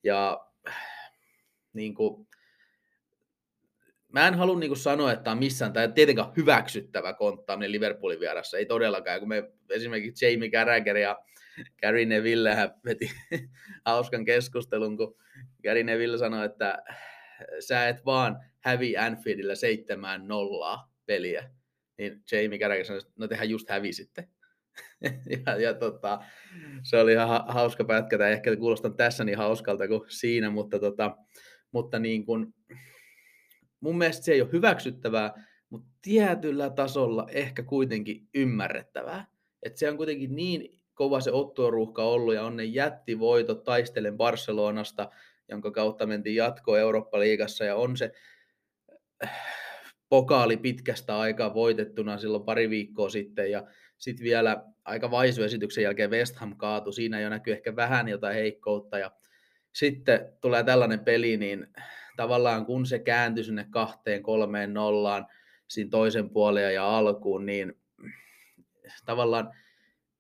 [0.04, 0.46] ja
[1.74, 2.28] niin kuin,
[4.14, 8.66] mä en halua niin sanoa, että on missään, tai tietenkään hyväksyttävä konttaaminen Liverpoolin vieressä, ei
[8.66, 11.20] todellakaan, kun me esimerkiksi Jamie Carragher ja
[11.82, 13.12] Gary Neville veti
[13.86, 15.16] hauskan keskustelun, kun
[15.64, 16.84] Gary Neville sanoi, että
[17.60, 21.52] sä et vaan hävi Anfieldillä seitsemään nollaa peliä.
[21.98, 24.28] Niin Jamie Carragher sanoi, että no tehän just hävisitte.
[25.46, 26.20] ja, ja tota,
[26.84, 31.18] se oli ihan hauska pätkä, tai ehkä kuulostan tässä niin hauskalta kuin siinä, mutta, tota,
[31.72, 32.54] mutta niin kuin,
[33.80, 39.26] mun mielestä se ei ole hyväksyttävää, mutta tietyllä tasolla ehkä kuitenkin ymmärrettävää.
[39.64, 45.10] Että se on kuitenkin niin kova se ottoruuhka ollut ja on ne jättivoitot taistelen Barcelonasta,
[45.50, 48.12] jonka kautta mentiin jatkoon Eurooppa-liigassa ja on se
[50.10, 56.36] pokaali pitkästä aikaa voitettuna silloin pari viikkoa sitten ja sitten vielä aika vaisuesityksen jälkeen West
[56.36, 59.12] Ham kaatui, siinä jo näkyy ehkä vähän jotain heikkoutta ja
[59.74, 61.68] sitten tulee tällainen peli, niin
[62.20, 65.28] tavallaan kun se kääntyi sinne kahteen, kolmeen nollaan
[65.68, 67.74] siinä toisen puolen ja alkuun, niin
[69.06, 69.52] tavallaan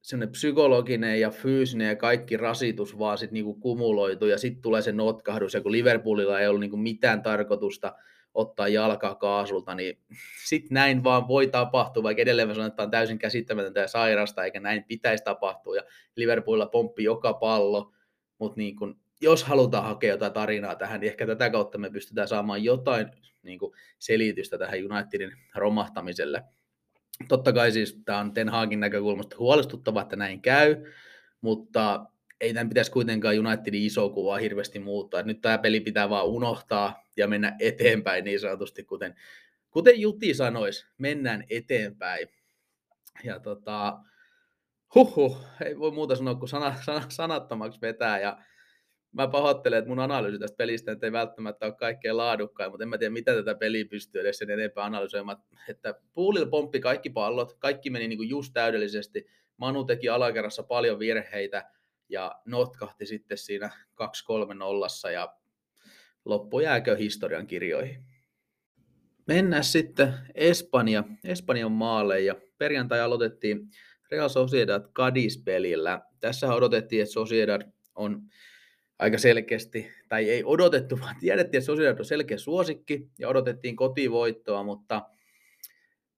[0.01, 4.91] semmoinen psykologinen ja fyysinen ja kaikki rasitus vaan sitten niinku kumuloitu ja sitten tulee se
[4.91, 7.95] notkahdus ja kun Liverpoolilla ei ollut niinku mitään tarkoitusta
[8.33, 9.99] ottaa jalkaa kaasulta, niin
[10.45, 14.43] sitten näin vaan voi tapahtua, vaikka edelleen me sanotaan, että on täysin käsittämätöntä ja sairasta,
[14.43, 15.83] eikä näin pitäisi tapahtua, ja
[16.15, 17.91] Liverpoolilla pomppi joka pallo,
[18.39, 18.75] mutta niin
[19.21, 23.07] jos halutaan hakea jotain tarinaa tähän, niin ehkä tätä kautta me pystytään saamaan jotain
[23.43, 26.43] niin kuin selitystä tähän Unitedin romahtamiselle.
[27.27, 30.75] Totta kai siis tämä on Ten Hagin näkökulmasta huolestuttava, että näin käy,
[31.41, 32.05] mutta
[32.41, 35.23] ei tämän pitäisi kuitenkaan Unitedin iso kuvaa hirveästi muuttaa.
[35.23, 39.15] Nyt tämä peli pitää vaan unohtaa ja mennä eteenpäin niin sanotusti, kuten,
[39.71, 42.27] kuten Juti sanoisi, mennään eteenpäin.
[43.23, 43.99] Ja tota,
[44.95, 48.19] huhhuh, ei voi muuta sanoa kuin sana, sana, sanattomaksi vetää.
[48.19, 48.37] Ja
[49.11, 52.97] mä pahoittelen, että mun analyysi tästä pelistä ei välttämättä ole kaikkein laadukkain, mutta en mä
[52.97, 55.37] tiedä, mitä tätä peliä pystyy edes sen enempää analysoimaan.
[55.69, 59.25] Että Puulilla pomppi kaikki pallot, kaikki meni niin kuin just täydellisesti.
[59.57, 61.71] Manu teki alakerrassa paljon virheitä
[62.09, 63.69] ja notkahti sitten siinä
[64.51, 65.33] 2-3 nollassa ja
[66.25, 68.03] loppu jääkö historian kirjoihin.
[69.27, 73.69] Mennään sitten Espanja, Espanjan maalle ja perjantai aloitettiin
[74.11, 76.01] Real Sociedad Cadiz-pelillä.
[76.19, 77.61] Tässä odotettiin, että Sociedad
[77.95, 78.21] on
[78.99, 84.63] aika selkeästi, tai ei odotettu, vaan tiedettiin, että Sociedad on selkeä suosikki ja odotettiin kotivoittoa,
[84.63, 85.01] mutta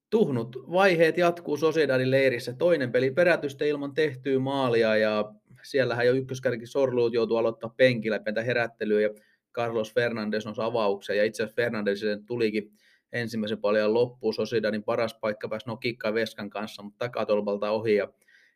[0.09, 2.53] tuhnut vaiheet jatkuu Sociedadin leirissä.
[2.53, 8.41] Toinen peli perätystä ilman tehtyä maalia ja siellähän jo ykköskärki Sorluut joutuu aloittaa penkillä, pentä
[8.41, 9.09] herättelyä ja
[9.53, 12.71] Carlos Fernandes on avauksen ja itse asiassa Fernandesille tulikin
[13.13, 14.33] ensimmäisen paljon loppuun.
[14.33, 18.07] Sociedadin paras paikka pääsi nokikkaan Veskan kanssa, mutta takatolpalta ohi ja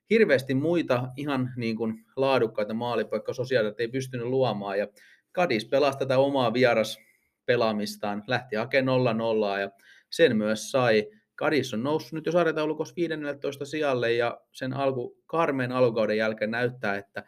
[0.09, 4.87] hirveästi muita ihan niin kuin laadukkaita maalipaikkoja Sociedad ei pystynyt luomaan ja
[5.31, 6.99] Kadis pelasi tätä omaa vieras
[7.45, 9.17] pelaamistaan, lähti hakemaan
[9.57, 9.71] 0-0 ja
[10.09, 11.07] sen myös sai.
[11.35, 16.97] Kadis on noussut nyt jo sarjataulukossa 15 sijalle ja sen alku, karmeen alkukauden jälkeen näyttää,
[16.97, 17.23] että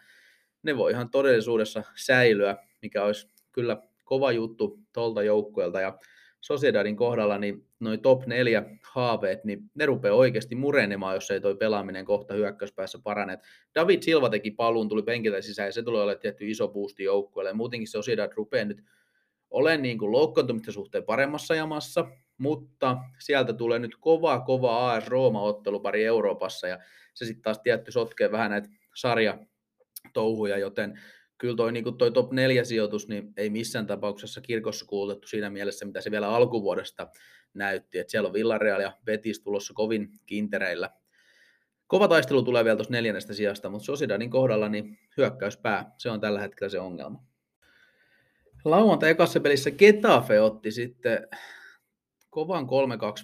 [0.64, 5.82] ne voi ihan todellisuudessa säilyä, mikä olisi kyllä kova juttu tuolta joukkueelta.
[5.82, 6.00] Ja
[6.48, 11.56] Sociedadin kohdalla niin noin top 4 haaveet, niin ne rupeaa oikeasti murenemaan, jos ei toi
[11.56, 13.40] pelaaminen kohta hyökkäyspäässä parane.
[13.76, 17.54] David Silva teki paluun, tuli penkiltä sisään ja se tulee olemaan tietty iso boosti joukkueelle.
[17.54, 18.84] Muutenkin Sociedad rupeaa nyt
[19.50, 22.06] olen niin kuin loukkaantumisten suhteen paremmassa jamassa,
[22.38, 26.80] mutta sieltä tulee nyt kova, kova AS Rooma-ottelupari Euroopassa ja
[27.14, 31.00] se sitten taas tietty sotkee vähän näitä sarjatouhuja, joten
[31.38, 35.86] kyllä toi, niin toi top 4 sijoitus niin ei missään tapauksessa kirkossa kuulutettu siinä mielessä,
[35.86, 37.08] mitä se vielä alkuvuodesta
[37.54, 38.00] näytti.
[38.00, 40.90] että siellä on Villarreal ja Betis tulossa kovin kintereillä.
[41.88, 46.40] Kova taistelu tulee vielä tuossa neljännestä sijasta, mutta Sociedadin kohdalla niin hyökkäyspää, se on tällä
[46.40, 47.24] hetkellä se ongelma.
[48.66, 51.28] Lauantai ekassa pelissä Getafe otti sitten
[52.30, 52.68] kovan 3-2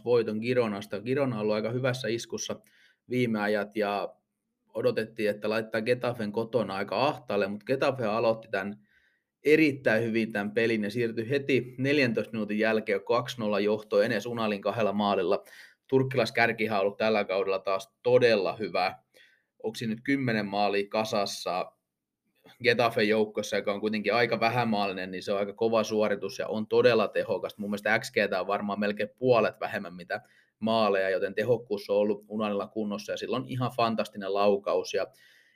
[0.05, 1.01] voiton Gironasta.
[1.01, 2.55] Girona on ollut aika hyvässä iskussa
[3.09, 4.15] viime ajat ja
[4.73, 8.77] odotettiin, että laittaa Getafen kotona aika ahtaalle, mutta Getafe aloitti tämän
[9.43, 14.93] erittäin hyvin tämän pelin ja siirtyi heti 14 minuutin jälkeen 2-0 johto Enes Unalin kahdella
[14.93, 15.43] maalilla.
[15.87, 18.95] Turkkilais kärkihän on ollut tällä kaudella taas todella hyvä.
[19.63, 21.71] Onko nyt 10 maalia kasassa?
[22.63, 26.67] Getafe joukkossa, joka on kuitenkin aika vähämaallinen, niin se on aika kova suoritus ja on
[26.67, 27.57] todella tehokas.
[27.57, 30.21] Mun mielestä XG on varmaan melkein puolet vähemmän, mitä
[30.63, 35.07] maaleja, joten tehokkuus on ollut Unalilla kunnossa ja silloin ihan fantastinen laukaus ja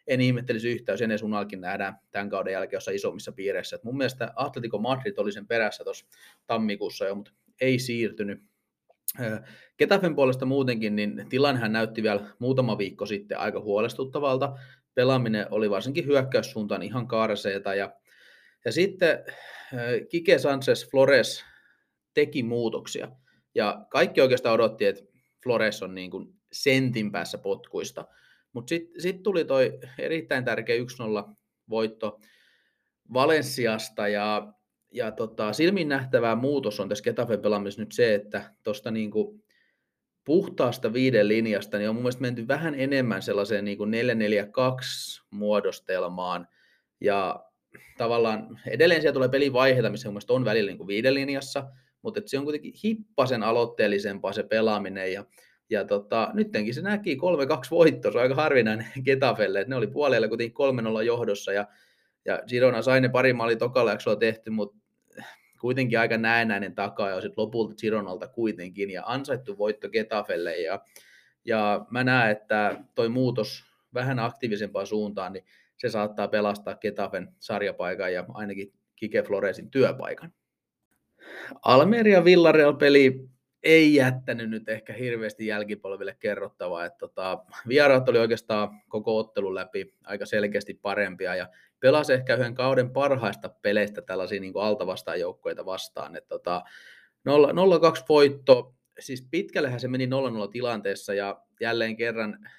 [0.08, 3.76] en ihmettelisi yhtään, jos ennen Unalkin nähdään tämän kauden jälkeen jossain isommissa piireissä.
[3.76, 6.06] Et mun mielestä Atletico Madrid oli sen perässä tuossa
[6.48, 8.40] tammikuussa jo, mutta ei siirtynyt.
[9.78, 14.54] Ketafen puolesta muutenkin, niin tilannehan näytti vielä muutama viikko sitten aika huolestuttavalta.
[14.94, 17.94] Pelaaminen oli varsinkin hyökkäyssuuntaan ihan kaarseeta ja,
[18.66, 19.24] ja sitten
[20.10, 21.46] Kike Sanchez Flores
[22.14, 23.12] teki muutoksia.
[23.58, 25.04] Ja kaikki oikeastaan odotti, että
[25.44, 28.08] Flores on niin kuin sentin päässä potkuista.
[28.54, 30.76] Mutta sitten sit tuli toi erittäin tärkeä
[31.30, 31.34] 1-0
[31.70, 32.20] voitto
[33.14, 34.54] Valensiasta ja,
[34.92, 39.12] ja tota, silmin nähtävää muutos on tässä Getafen pelaamisessa nyt se, että tuosta niin
[40.26, 43.96] puhtaasta viiden linjasta niin on mun mielestä menty vähän enemmän sellaiseen niin kuin 4-4-2
[45.32, 46.48] muodostelmaan
[47.02, 47.46] ja
[47.98, 51.70] tavallaan edelleen siellä tulee pelivaiheita, missä mun on välillä niin kuin viiden linjassa,
[52.16, 55.26] mutta se on kuitenkin hippasen aloitteellisempaa se pelaaminen ja
[55.70, 57.18] Ja tota, nyttenkin se näki 3-2
[57.72, 60.56] voitto, se on aika harvinainen Getafelle, että ne oli puolella kuitenkin
[61.00, 61.68] 3-0 johdossa ja,
[62.26, 64.78] ja Girona sai ne pari maali tokalla tehty, mutta
[65.62, 70.80] kuitenkin aika näennäinen takaa ja sitten lopulta Gironalta kuitenkin ja ansaittu voitto Getafelle ja,
[71.46, 75.46] ja mä näen, että toi muutos vähän aktiivisempaan suuntaan, niin
[75.78, 80.34] se saattaa pelastaa Getafen sarjapaikan ja ainakin Kike Floresin työpaikan.
[81.66, 83.30] Almeria Villarreal-peli
[83.64, 86.86] ei jättänyt nyt ehkä hirveästi jälkipolville kerrottavaa.
[86.86, 92.56] Että tota, vieraat oli oikeastaan koko ottelun läpi aika selkeästi parempia ja pelasi ehkä yhden
[92.56, 96.16] kauden parhaista peleistä tällaisia niin altavastaan joukkoita vastaan.
[96.16, 96.62] Että tota,
[97.30, 97.32] 0-2
[98.10, 100.10] voitto, siis pitkällehän se meni 0-0
[100.52, 102.50] tilanteessa ja jälleen kerran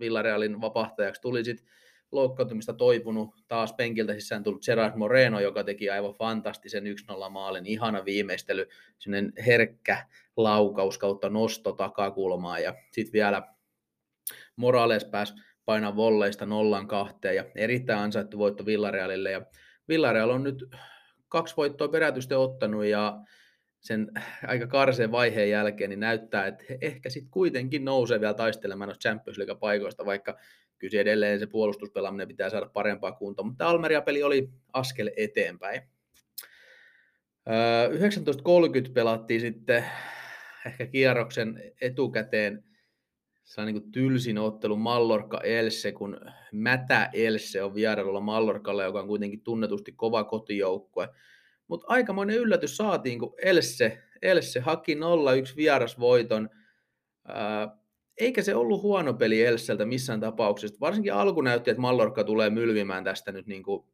[0.00, 1.66] Villarealin vapahtajaksi tuli sitten
[2.12, 8.04] loukkaantumista toipunut taas penkiltä sisään tullut Gerard Moreno, joka teki aivan fantastisen 1-0 maalin, ihana
[8.04, 8.68] viimeistely,
[8.98, 13.42] sinne herkkä laukaus kautta nosto takakulmaa ja sitten vielä
[14.56, 19.42] Morales pääsi painaa volleista nollan kahteen ja erittäin ansaittu voitto Villarealille ja
[19.88, 20.64] Villareal on nyt
[21.28, 23.20] kaksi voittoa perätystä ottanut ja
[23.80, 24.12] sen
[24.46, 29.38] aika karseen vaiheen jälkeen niin näyttää, että he ehkä sitten kuitenkin nousee vielä taistelemaan Champions
[29.38, 30.38] League-paikoista, vaikka
[30.78, 35.82] kyllä edelleen se puolustuspelaaminen pitää saada parempaa kuntoon, mutta Almeria-peli oli askel eteenpäin.
[38.86, 39.84] 19.30 pelattiin sitten
[40.66, 42.64] ehkä kierroksen etukäteen
[43.48, 46.20] se on niin tylsin ottelu Mallorca Else, kun
[46.52, 51.08] Mätä Else on vierailulla Mallorcalla, joka on kuitenkin tunnetusti kova kotijoukkue.
[51.68, 54.98] Mutta aikamoinen yllätys saatiin, kun Else, Else haki 0-1
[55.56, 56.50] vierasvoiton.
[58.20, 60.80] Eikä se ollut huono peli Elseltä missään tapauksessa.
[60.80, 63.86] Varsinkin alku näytti, että Mallorca tulee mylvimään tästä nyt niin kuin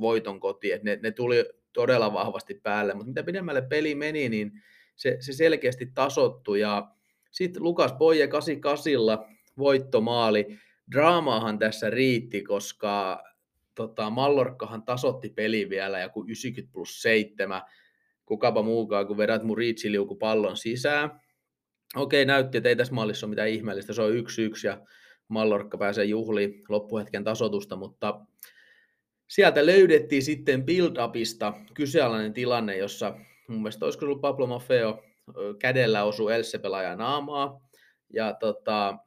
[0.00, 0.80] voiton kotiin.
[0.82, 4.52] ne, ne tuli todella vahvasti päälle, mutta mitä pidemmälle peli meni, niin
[4.96, 6.60] se, se selkeästi tasottui.
[6.60, 6.90] Ja
[7.30, 10.58] sitten Lukas Poije 88 voittomaali.
[10.92, 13.24] Draamaahan tässä riitti, koska
[13.88, 17.62] tota, Mallorkkahan tasotti peli vielä joku 90 plus 7.
[18.26, 21.20] Kukapa muukaan, kun vedät Murici liuku pallon sisään
[21.96, 24.86] okei, näytti, että ei tässä mallissa ole mitään ihmeellistä, se on yksi yksi ja
[25.28, 28.20] Mallorkka pääsee juhliin loppuhetken tasotusta, mutta
[29.28, 33.16] sieltä löydettiin sitten build-upista kyseenalainen tilanne, jossa
[33.48, 35.02] mun mielestä olisiko ollut Pablo Maffeo
[35.58, 36.60] kädellä osu Else
[36.96, 37.68] naamaa,
[38.12, 38.98] ja tota,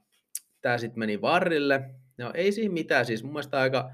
[0.62, 1.82] tämä sitten meni varrille.
[2.18, 3.92] No ei siinä mitään, siis mun mielestä aika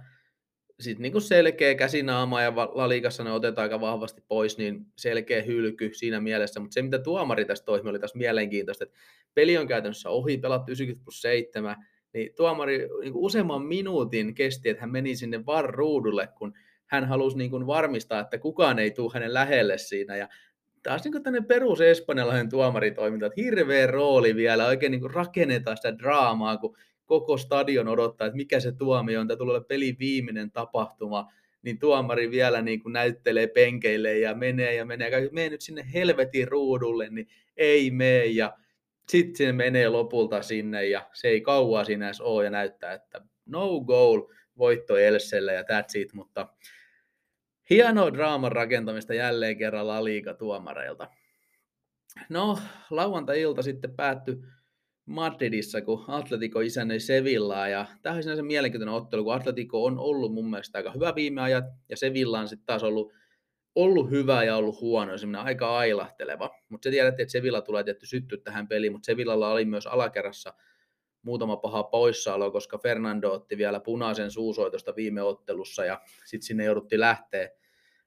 [0.80, 6.22] sitten niin selkeä käsinaama ja Lalikassa ne otetaan aika vahvasti pois, niin selkeä hylky siinä
[6.22, 6.60] mielessä.
[6.60, 8.98] Mutta se, mitä tuomari tästä toimi, oli taas mielenkiintoista, että
[9.34, 11.76] peli on käytännössä ohi, pelattu 90 plus 7,
[12.14, 16.54] niin tuomari niin kuin useamman minuutin kesti, että hän meni sinne var ruudulle, kun
[16.86, 20.16] hän halusi niin kuin varmistaa, että kukaan ei tule hänen lähelle siinä.
[20.16, 20.28] Ja
[20.84, 25.98] taas niin tänne perus espanjalainen tuomaritoiminta, että hirveä rooli vielä, oikein niin kuin rakennetaan sitä
[25.98, 26.78] draamaa, kun
[27.10, 32.32] koko stadion odottaa, että mikä se tuomio on, tämä tulee pelin viimeinen tapahtuma, niin tuomari
[32.32, 37.10] vielä niin kuin näyttelee penkeille ja menee ja menee, ja menee nyt sinne helvetin ruudulle,
[37.10, 38.58] niin ei mene, ja
[39.10, 43.22] sitten se menee lopulta sinne, ja se ei kauaa siinä edes ole, ja näyttää, että
[43.46, 44.22] no goal,
[44.58, 46.48] voitto Elselle, ja that's it, mutta
[47.70, 51.10] hienoa draaman rakentamista jälleen kerran La Liga tuomareilta.
[52.30, 54.36] No, lauantai-ilta sitten päättyi
[55.10, 57.68] Madridissa, kun Atletico isännöi Sevillaa.
[57.68, 61.42] Ja tämä on sinänsä mielenkiintoinen ottelu, kun Atletico on ollut mun mielestä aika hyvä viime
[61.42, 63.14] ajat, ja Sevilla on sitten taas ollut,
[63.76, 66.50] ollut hyvä ja ollut huono, semmoinen aika ailahteleva.
[66.70, 70.54] Mutta se tiedätte, että Sevilla tulee tietty sytty tähän peliin, mutta Sevillalla oli myös alakerrassa
[71.22, 77.00] muutama paha poissaolo, koska Fernando otti vielä punaisen suusoitosta viime ottelussa, ja sitten sinne jouduttiin
[77.02, 77.50] lähteä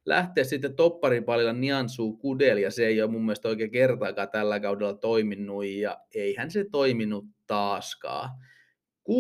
[0.07, 4.61] lähteä sitten topparin palilla Niansu Kudel, ja se ei ole mun mielestä oikein kertaakaan tällä
[4.61, 8.31] kaudella toiminut, ja eihän se toiminut taaskaan.
[9.11, 9.13] 6-1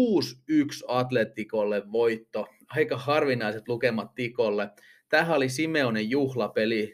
[0.88, 4.70] Atletikolle voitto, aika harvinaiset lukemat Tikolle.
[5.08, 6.92] Tähän oli Simeonen juhlapeli.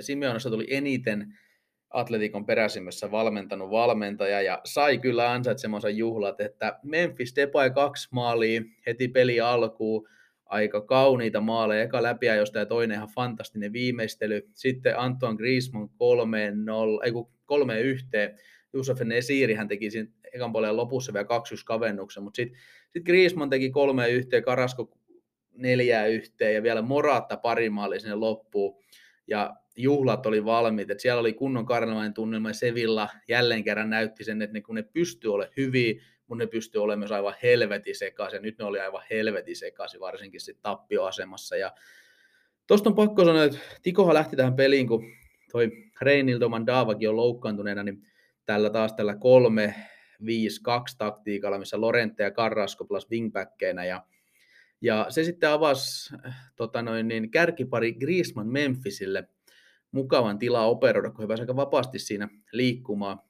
[0.00, 1.38] Simeonessa tuli eniten
[1.90, 9.08] Atletikon peräsimmässä valmentanut valmentaja ja sai kyllä ansaitsemansa juhlat, että Memphis Depay kaksi maalia heti
[9.08, 10.08] peli alkuun,
[10.46, 14.48] aika kauniita maaleja, eka läpiajosta ja toinen ihan fantastinen viimeistely.
[14.54, 18.38] Sitten Antoine Griezmann 3-0, ei kun 3 yhteen.
[18.72, 22.58] Josef Nesiri hän teki siinä ekan puolen lopussa vielä 2 kavennuksen, mutta sitten
[22.90, 24.98] sit Griezmann teki 3 yhteen, Karasko
[25.54, 28.82] neljää yhteen ja vielä Moratta pari maalia sinne loppuun.
[29.28, 34.24] Ja juhlat oli valmiit, että siellä oli kunnon karnevaalinen tunnelma ja Sevilla jälleen kerran näytti
[34.24, 37.96] sen, että ne, kun ne pystyy olemaan hyviä, mutta ne pystyy olemaan myös aivan helvetin
[37.96, 38.42] sekaisin.
[38.42, 41.56] Nyt ne oli aivan helvetin sekaisin, varsinkin sitten tappioasemassa.
[41.56, 41.72] Ja
[42.66, 45.04] tuosta on pakko sanoa, että Tikohan lähti tähän peliin, kun
[45.52, 45.70] toi
[46.00, 48.02] Reinildoman Daavakin on loukkaantuneena, niin
[48.44, 49.74] tällä taas tällä kolme,
[50.98, 54.02] taktiikalla, missä Lorente ja Carrasco plus wingbackkeinä ja
[54.80, 56.14] ja se sitten avasi
[56.56, 59.28] tota noin, niin kärkipari Griezmann Memphisille
[59.90, 63.20] mukavan tilaa operoida, kun he pääsivät aika vapaasti siinä liikkumaan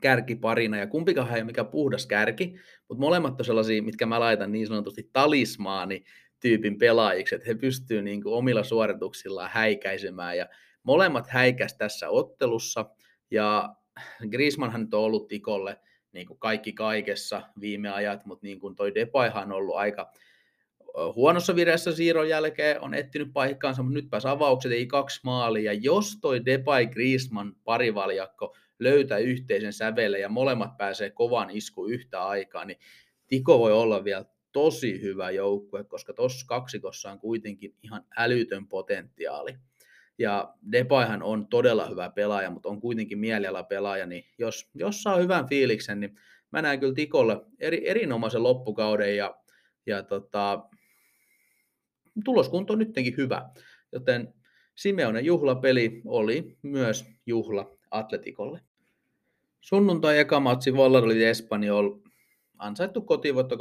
[0.00, 2.54] kärkiparina, ja kumpikaan ei mikään puhdas kärki,
[2.88, 6.04] mutta molemmat on sellaisia, mitkä mä laitan niin sanotusti talismaani
[6.40, 10.46] tyypin pelaajiksi, että he pystyvät niin kuin omilla suorituksillaan häikäisemään, ja
[10.82, 12.90] molemmat häikäs tässä ottelussa,
[13.30, 13.74] ja
[14.30, 15.76] Griezmannhan on ollut Tikolle
[16.12, 20.12] niin kuin kaikki kaikessa viime ajat, mutta niin kuin toi Depayhan on ollut aika
[21.14, 25.72] huonossa vireessä siirron jälkeen, on etsinyt paikkaansa, mutta nyt pääsi avaukset, ei kaksi maalia.
[25.72, 32.64] Jos toi Depay Griezmann parivaljakko löytää yhteisen sävelle ja molemmat pääsee kovan isku yhtä aikaa,
[32.64, 32.78] niin
[33.26, 39.56] Tiko voi olla vielä tosi hyvä joukkue, koska tuossa kaksikossa on kuitenkin ihan älytön potentiaali.
[40.18, 45.16] Ja Depayhan on todella hyvä pelaaja, mutta on kuitenkin mieliala pelaaja, niin jos, jos saa
[45.16, 46.14] hyvän fiiliksen, niin
[46.52, 49.36] mä näen kyllä Tikolle eri, erinomaisen loppukauden ja,
[49.86, 50.68] ja tota,
[52.24, 53.50] tuloskunto on nytkin hyvä,
[53.92, 54.34] joten
[54.74, 58.60] Simeonen juhlapeli oli myös juhla Atletikolle.
[59.60, 61.98] Sunnuntai eka matsi Valladolid Espanjol
[62.58, 63.58] ansaittu kotivoitto 2-1.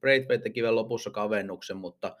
[0.00, 2.16] Braithwaite teki vielä lopussa kavennuksen, mutta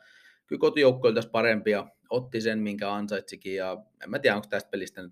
[0.46, 3.56] kyllä kotijoukko oli tässä parempi ja otti sen, minkä ansaitsikin.
[3.56, 5.08] Ja en mä tiedä, onko tästä pelistä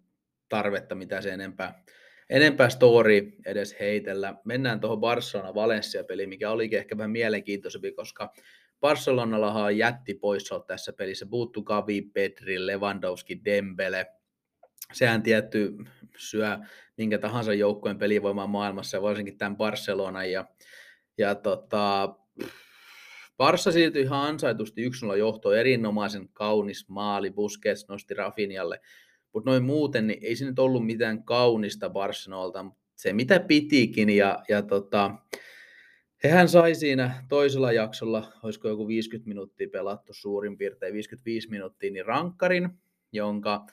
[0.48, 1.84] tarvetta, mitä se enempää,
[2.30, 4.34] enempää story edes heitellä.
[4.44, 8.32] Mennään tuohon Barcelona-Valencia-peliin, mikä olikin ehkä vähän mielenkiintoisempi, koska
[8.80, 11.26] Barcelonallahan on jätti poissa tässä pelissä.
[11.26, 14.06] Puuttu Gavi, Pedri, Lewandowski, Dembele.
[14.92, 15.74] Sehän tietty
[16.16, 16.58] syö
[16.96, 20.30] minkä tahansa joukkueen pelivoimaa maailmassa varsinkin tämän Barcelonan.
[20.32, 20.44] Ja,
[21.18, 22.14] ja tota,
[23.42, 28.80] Barça siirtyi ihan ansaitusti 1-0 johtoon, erinomaisen kaunis maali, Busquets nosti Rafinjalle,
[29.32, 32.64] mutta noin muuten niin ei se nyt ollut mitään kaunista Barcelonalta,
[32.94, 35.10] se mitä pitikin ja, ja tota,
[36.24, 42.06] Hehän sai siinä toisella jaksolla, olisiko joku 50 minuuttia pelattu suurin piirtein, 55 minuuttia, niin
[42.06, 42.68] rankkarin,
[43.12, 43.66] jonka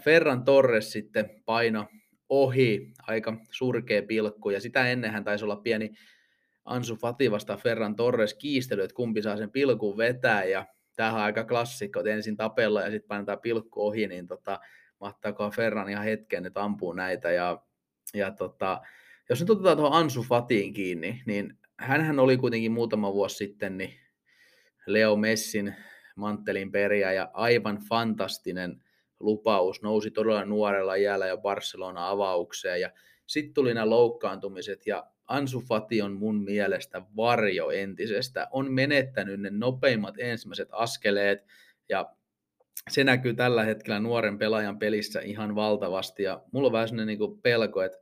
[0.00, 1.86] Ferran Torres sitten paino
[2.28, 5.90] ohi, aika surkea pilkku, ja sitä ennen hän taisi olla pieni
[6.64, 10.66] Ansu Fati vasta Ferran Torres kiistely, että kumpi saa sen pilkun vetää, ja
[10.96, 14.60] tämähän on aika klassikko, että ensin tapella ja sitten painetaan pilkku ohi, niin tota,
[15.00, 17.62] mahtaako Ferran ihan hetken, että ampuu näitä, ja,
[18.14, 18.80] ja tota,
[19.28, 23.94] jos nyt otetaan tuohon Ansu Fatiin kiinni, niin hänhän oli kuitenkin muutama vuosi sitten niin
[24.86, 25.74] Leo Messin
[26.16, 28.82] manttelin periä ja aivan fantastinen
[29.20, 29.82] lupaus.
[29.82, 32.90] Nousi todella nuorella iällä jo Barcelona avaukseen ja
[33.26, 38.48] sitten tuli nämä loukkaantumiset ja Ansu Fati on mun mielestä varjo entisestä.
[38.50, 41.44] On menettänyt ne nopeimmat ensimmäiset askeleet
[41.88, 42.12] ja
[42.90, 47.40] se näkyy tällä hetkellä nuoren pelaajan pelissä ihan valtavasti ja mulla on vähän sellainen niin
[47.42, 47.98] pelko, että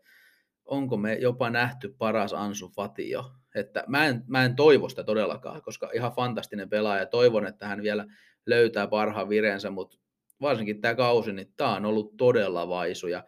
[0.64, 5.04] onko me jopa nähty paras Ansu Fati jo että mä en, mä en toivo sitä
[5.04, 7.06] todellakaan, koska ihan fantastinen pelaaja.
[7.06, 8.06] Toivon, että hän vielä
[8.46, 9.98] löytää parhaan vireensä, mutta
[10.40, 13.24] varsinkin tämä kausi, niin tämä on ollut todella vaisu ja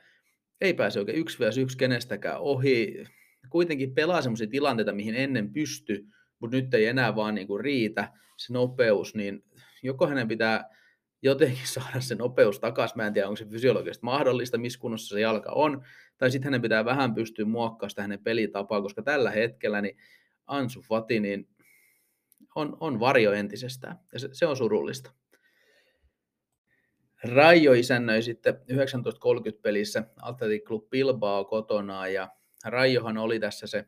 [0.60, 3.04] ei pääse oikein yksi vs yksi kenestäkään ohi.
[3.50, 6.06] Kuitenkin pelaa sellaisia tilanteita, mihin ennen pysty,
[6.40, 9.44] mutta nyt ei enää vaan niinku riitä se nopeus, niin
[9.82, 10.64] joko hänen pitää
[11.22, 12.96] jotenkin saada se nopeus takaisin.
[12.96, 15.84] Mä en tiedä, onko se fysiologisesti mahdollista, missä kunnossa se jalka on.
[16.18, 19.96] Tai sitten hänen pitää vähän pystyä muokkaamaan sitä hänen pelitapaa, koska tällä hetkellä niin
[20.46, 21.48] Ansu Fati niin
[22.54, 23.98] on, on varjo entisestään.
[24.12, 25.12] Ja se, se on surullista.
[27.24, 32.28] Rajo isännöi sitten 19.30 pelissä Athletic Club Bilbao kotona ja
[32.64, 33.84] Rajohan oli tässä se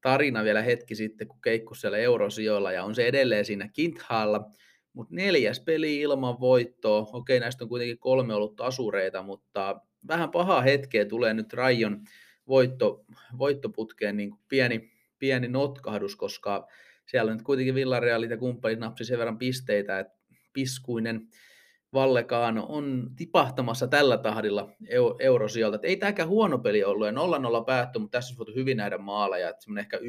[0.00, 4.50] tarina vielä hetki sitten, kun keikku siellä eurosijoilla ja on se edelleen siinä Kinthaalla
[4.92, 7.06] mutta neljäs peli ilman voittoa.
[7.12, 12.04] Okei, näistä on kuitenkin kolme ollut tasureita, mutta vähän paha hetkeä tulee nyt Rajon
[12.48, 13.04] voitto,
[13.38, 16.66] voittoputkeen niin kuin pieni, pieni notkahdus, koska
[17.06, 20.18] siellä nyt kuitenkin Villarealit ja kumppanit napsi sen verran pisteitä, että
[20.52, 21.28] piskuinen
[21.92, 24.72] Vallekaan on tipahtamassa tällä tahdilla
[25.18, 25.78] eurosijalta.
[25.82, 29.48] Ei tämäkään huono peli ollut ja 0-0 päättyi, mutta tässä olisi voitu hyvin nähdä maaleja.
[29.48, 30.00] Että ehkä 1-1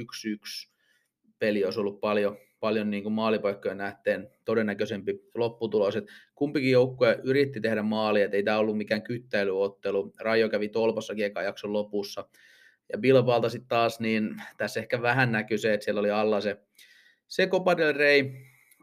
[1.39, 5.95] peli olisi ollut paljon, paljon niin kuin maalipaikkoja nähteen todennäköisempi lopputulos.
[5.95, 6.05] Et
[6.35, 10.13] kumpikin joukkue yritti tehdä maalia, että ei tämä ollut mikään kyttäilyottelu.
[10.19, 12.27] Rajo kävi tolpassakin eka jakson lopussa.
[12.91, 16.57] Ja Bilbaalta sitten taas, niin tässä ehkä vähän näkyy se, että siellä oli alla se,
[17.27, 18.31] se Copa del Rey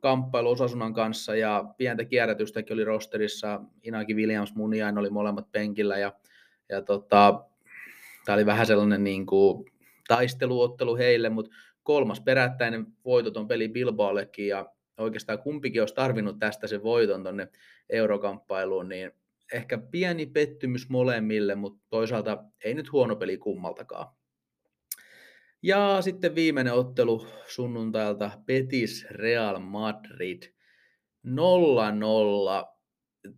[0.01, 3.61] kamppailu Osasunan kanssa ja pientä kierrätystäkin oli rosterissa.
[3.83, 6.13] Inaki Williams, Muniain oli molemmat penkillä ja,
[6.69, 7.45] ja tota,
[8.25, 9.65] tämä oli vähän sellainen niin kuin
[10.09, 11.51] taisteluottelu heille, mutta
[11.83, 17.49] kolmas perättäinen voitoton peli Bilbaollekin ja oikeastaan kumpikin olisi tarvinnut tästä sen voiton tuonne
[17.91, 19.13] eurokamppailuun, niin
[19.53, 24.18] ehkä pieni pettymys molemmille, mutta toisaalta ei nyt huono peli kummaltakaan.
[25.63, 30.43] Ja sitten viimeinen ottelu sunnuntailta Betis Real Madrid
[31.27, 31.31] 0-0.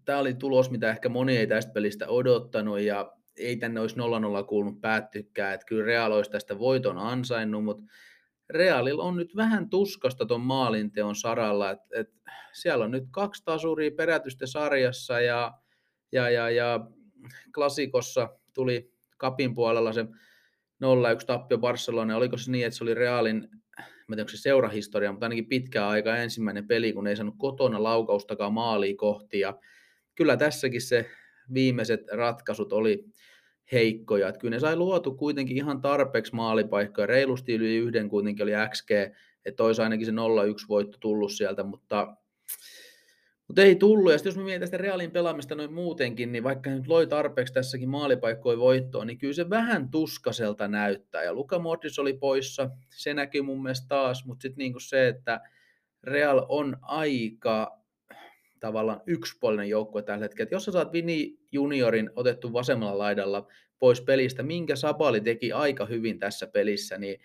[0.05, 4.45] Tämä oli tulos, mitä ehkä moni ei tästä pelistä odottanut ja ei tänne olisi 0-0
[4.49, 5.55] kuulunut päättykään.
[5.55, 7.83] Että kyllä Real olisi tästä voiton ansainnut, mutta
[8.51, 12.11] Realilla on nyt vähän tuskasta tuon maalinteon saralla, että et
[12.53, 15.53] siellä on nyt kaksi tasuria perätystä sarjassa ja,
[16.13, 16.81] ja, ja, ja
[17.55, 20.07] klassikossa tuli kapin puolella se
[20.85, 22.17] 0-1 tappio Barcelona.
[22.17, 23.49] Oliko se niin, että se oli Realin,
[24.09, 28.53] mä tiedän, se seurahistoria, mutta ainakin pitkää aikaa ensimmäinen peli, kun ei saanut kotona laukaustakaan
[28.53, 29.41] maaliin kohti.
[29.41, 29.59] Ja
[30.15, 31.07] kyllä tässäkin se
[31.55, 33.05] viimeiset ratkaisut oli
[33.73, 34.29] heikkoja.
[34.29, 37.07] Että kyllä ne sai luotu kuitenkin ihan tarpeeksi maalipaikkoja.
[37.07, 38.91] Reilusti yli yhden kuitenkin oli XG,
[39.45, 40.15] että olisi ainakin se 0-1
[40.69, 42.17] voitto tullut sieltä, mutta,
[43.51, 44.13] mutta ei tullut.
[44.13, 47.55] Ja sitten jos me mietitään sitä Realin pelaamista noin muutenkin, niin vaikka nyt loi tarpeeksi
[47.55, 51.23] tässäkin maalipaikkoja voittoon, niin kyllä se vähän tuskaselta näyttää.
[51.23, 55.41] Ja Luka Modric oli poissa, se näkyy mun mielestä taas, mutta sitten niin se, että
[56.05, 57.79] Real on aika
[58.61, 60.47] tavallaan yksipuolinen joukkue tällä hetkellä.
[60.47, 63.47] Et jos sä saat Vini Juniorin otettu vasemmalla laidalla
[63.79, 67.21] pois pelistä, minkä Sabali teki aika hyvin tässä pelissä, niin,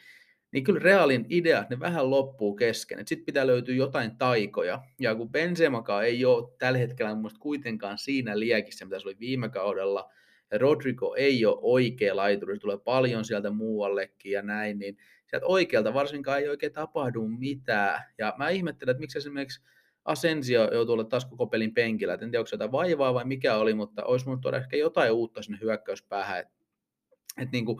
[0.56, 3.08] niin kyllä Realin ideat, ne vähän loppuu kesken.
[3.08, 4.82] Sitten pitää löytyä jotain taikoja.
[5.00, 9.50] Ja kun Benzemakaan ei ole tällä hetkellä mun kuitenkaan siinä liekissä, mitä se oli viime
[9.50, 10.12] kaudella,
[10.52, 14.98] ja Rodrigo ei ole oikea laituri, se tulee paljon sieltä muuallekin ja näin, niin
[15.30, 18.02] sieltä oikealta varsinkaan ei oikein tapahdu mitään.
[18.18, 19.62] Ja mä ihmettelen, että miksi esimerkiksi
[20.06, 22.14] Asensio joutuu olla taas koko pelin penkillä.
[22.14, 25.12] Et en tiedä, onko jotain vaivaa vai mikä oli, mutta olisi mun tuoda ehkä jotain
[25.12, 26.40] uutta sinne hyökkäyspäähän.
[26.40, 26.48] Et,
[27.38, 27.78] et niin kuin,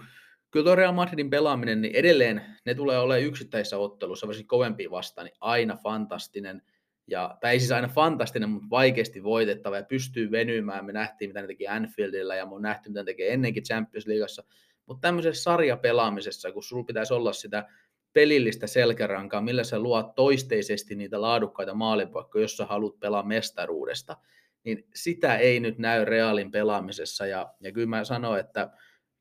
[0.56, 5.36] kyllä Real Madridin pelaaminen, niin edelleen ne tulee olemaan yksittäisissä ottelussa, varsinkin kovempia vastaan, niin
[5.42, 6.62] aina fantastinen.
[7.08, 10.86] Ja, tai ei siis aina fantastinen, mutta vaikeasti voitettava ja pystyy venymään.
[10.86, 14.44] Me nähtiin, mitä ne teki Anfieldilla ja me nähty, mitä ne tekee ennenkin Champions Leagueassa.
[14.86, 17.66] Mutta tämmöisessä sarjapelaamisessa, kun sulla pitäisi olla sitä
[18.14, 24.18] pelillistä selkärankaa, millä sä luot toisteisesti niitä laadukkaita maalipaikkoja, jos sä haluat pelaa mestaruudesta,
[24.64, 27.26] niin sitä ei nyt näy Realin pelaamisessa.
[27.26, 28.70] Ja, ja kyllä mä sanon, että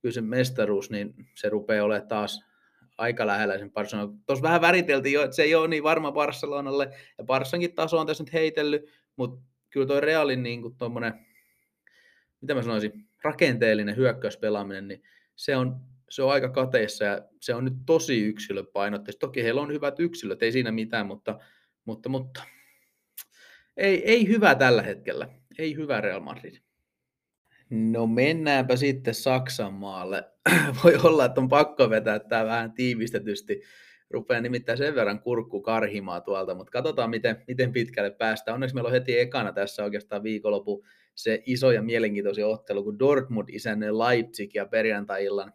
[0.04, 2.44] kyllä se mestaruus, niin se rupeaa olemaan taas
[2.98, 4.12] aika lähellä sen Barcelona.
[4.26, 8.06] Tuossa vähän väriteltiin jo, että se ei ole niin varma Barcelonalle, ja Barsankin taso on
[8.06, 10.74] tässä nyt heitellyt, mutta kyllä tuo Realin niin kuin
[12.40, 15.02] mitä mä sanoisin, rakenteellinen hyökkäyspelaaminen, niin
[15.36, 15.76] se on
[16.10, 19.26] se on aika kateissa ja se on nyt tosi yksilöpainotteista.
[19.26, 21.38] Toki heillä on hyvät yksilöt, ei siinä mitään, mutta,
[21.84, 22.44] mutta, mutta
[23.76, 25.28] ei, ei hyvä tällä hetkellä.
[25.58, 26.63] Ei hyvä Real Madrid.
[27.74, 30.24] No mennäänpä sitten Saksan maalle.
[30.84, 33.62] Voi olla, että on pakko vetää tämä vähän tiivistetysti.
[34.10, 38.54] Rupeaa nimittäin sen verran kurkku karhimaa tuolta, mutta katsotaan, miten, miten pitkälle päästään.
[38.54, 43.48] Onneksi meillä on heti ekana tässä oikeastaan viikonloppu se iso ja mielenkiintoinen ottelu, kun Dortmund
[43.48, 45.52] isännöi Leipzig ja perjantai-illan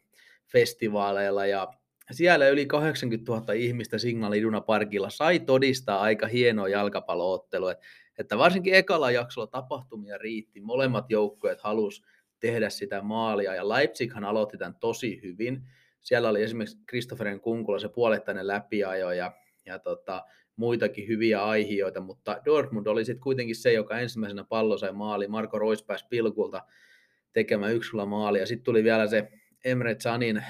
[0.52, 1.68] festivaaleilla ja
[2.12, 7.74] siellä yli 80 000 ihmistä Signal Iduna Parkilla sai todistaa aika hienoa jalkapalloottelua,
[8.20, 12.04] että varsinkin ekalla jaksolla tapahtumia riitti, molemmat joukkueet halus
[12.40, 15.62] tehdä sitä maalia ja Leipzighan aloitti tämän tosi hyvin.
[16.02, 19.32] Siellä oli esimerkiksi Christopherin kunkulla se puolettainen läpiajo ja,
[19.66, 24.92] ja tota, muitakin hyviä aihioita, mutta Dortmund oli sitten kuitenkin se, joka ensimmäisenä pallo sai
[24.94, 25.28] maali.
[25.28, 26.64] Marko Rois pääsi pilkulta
[27.34, 29.30] tekemään yksillä maali ja sitten tuli vielä se
[29.66, 30.44] Emre Canin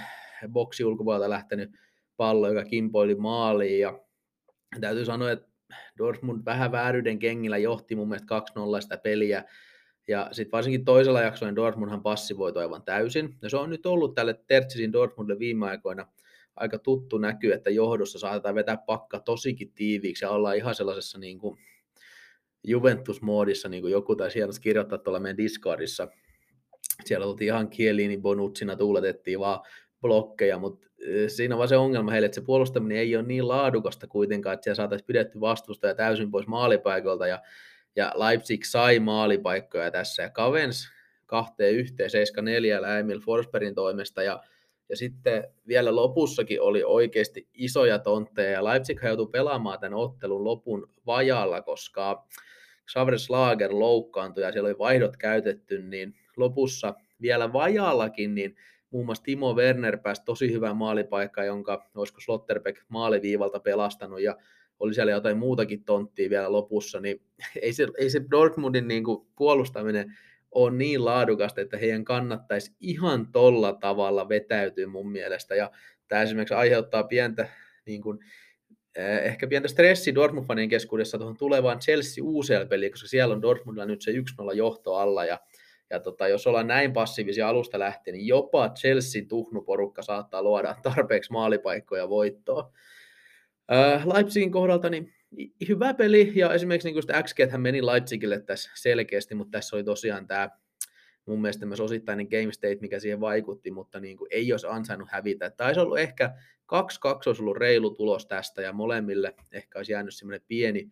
[0.50, 1.70] boksi ulkopuolelta lähtenyt
[2.18, 3.80] pallo, joka kimpoili maaliin.
[3.80, 4.00] Ja
[4.82, 5.49] täytyy sanoa, että
[5.98, 8.40] Dortmund vähän vääryyden kengillä johti mun mielestä
[8.80, 9.44] 2-0 sitä peliä.
[10.08, 13.38] Ja sitten varsinkin toisella jaksolla niin Dortmundhan passivoitoi aivan täysin.
[13.42, 16.08] Ja se on nyt ollut tälle Tertsisin Dortmundille viime aikoina
[16.56, 21.40] aika tuttu näky, että johdossa saatetaan vetää pakka tosikin tiiviiksi ja ollaan ihan sellaisessa niin
[21.40, 21.58] kuin
[22.68, 26.08] Juventus-moodissa, niin kuin joku taisi hienosti kirjoittaa tuolla meidän Discordissa,
[27.06, 29.60] siellä oltiin ihan kieliini bonutsina, tuuletettiin vaan
[30.02, 30.88] blokkeja, mutta
[31.28, 34.64] siinä on vaan se ongelma heille, että se puolustaminen ei ole niin laadukasta kuitenkaan, että
[34.64, 37.42] siellä saataisiin pidetty vastusta ja täysin pois maalipaikoilta, ja,
[37.96, 40.90] ja Leipzig sai maalipaikkoja tässä, ja Kavens
[41.26, 42.10] kahteen yhteen,
[42.96, 44.44] 7-4 Emil Forsbergin toimesta, ja,
[44.90, 50.90] ja sitten vielä lopussakin oli oikeasti isoja tontteja, ja Leipzig joutui pelaamaan tämän ottelun lopun
[51.06, 52.28] vajalla, koska
[52.92, 58.56] Xavier Lager loukkaantui ja siellä oli vaihdot käytetty, niin lopussa vielä vajallakin, niin
[58.92, 64.38] muun muassa Timo Werner pääsi tosi hyvään maalipaikkaan, jonka olisiko Slotterbeck maaliviivalta pelastanut ja
[64.80, 67.22] oli siellä jotain muutakin tonttia vielä lopussa, niin
[67.62, 70.18] ei se, ei se Dortmundin niin kuin puolustaminen
[70.52, 75.56] ole niin laadukasta, että heidän kannattaisi ihan tolla tavalla vetäytyä mun mielestä.
[75.56, 75.72] Ja
[76.08, 77.50] tämä esimerkiksi aiheuttaa pientä,
[77.86, 78.20] niin kuin,
[78.96, 84.02] eh, ehkä pientä stressi Dortmund-fanien keskuudessa tuohon tulevaan Chelsea UCL-peliin, koska siellä on Dortmundilla nyt
[84.02, 85.40] se 1-0 johto alla, ja
[85.90, 91.32] ja tota, jos ollaan näin passiivisia alusta lähtien, niin jopa Chelsean tuhnuporukka saattaa luoda tarpeeksi
[91.32, 92.72] maalipaikkoja voittoa.
[94.14, 95.14] Leipzigin kohdalta niin
[95.70, 100.50] hyvä peli, ja esimerkiksi niin XG meni Leipzigille tässä selkeästi, mutta tässä oli tosiaan tämä
[101.26, 105.10] mun mielestä myös osittainen game state, mikä siihen vaikutti, mutta niin kuin ei olisi ansainnut
[105.12, 105.50] hävitä.
[105.50, 106.34] Taisi ollut ehkä
[106.74, 106.78] 2-2
[107.26, 110.92] olisi ollut reilu tulos tästä, ja molemmille ehkä olisi jäänyt semmoinen pieni,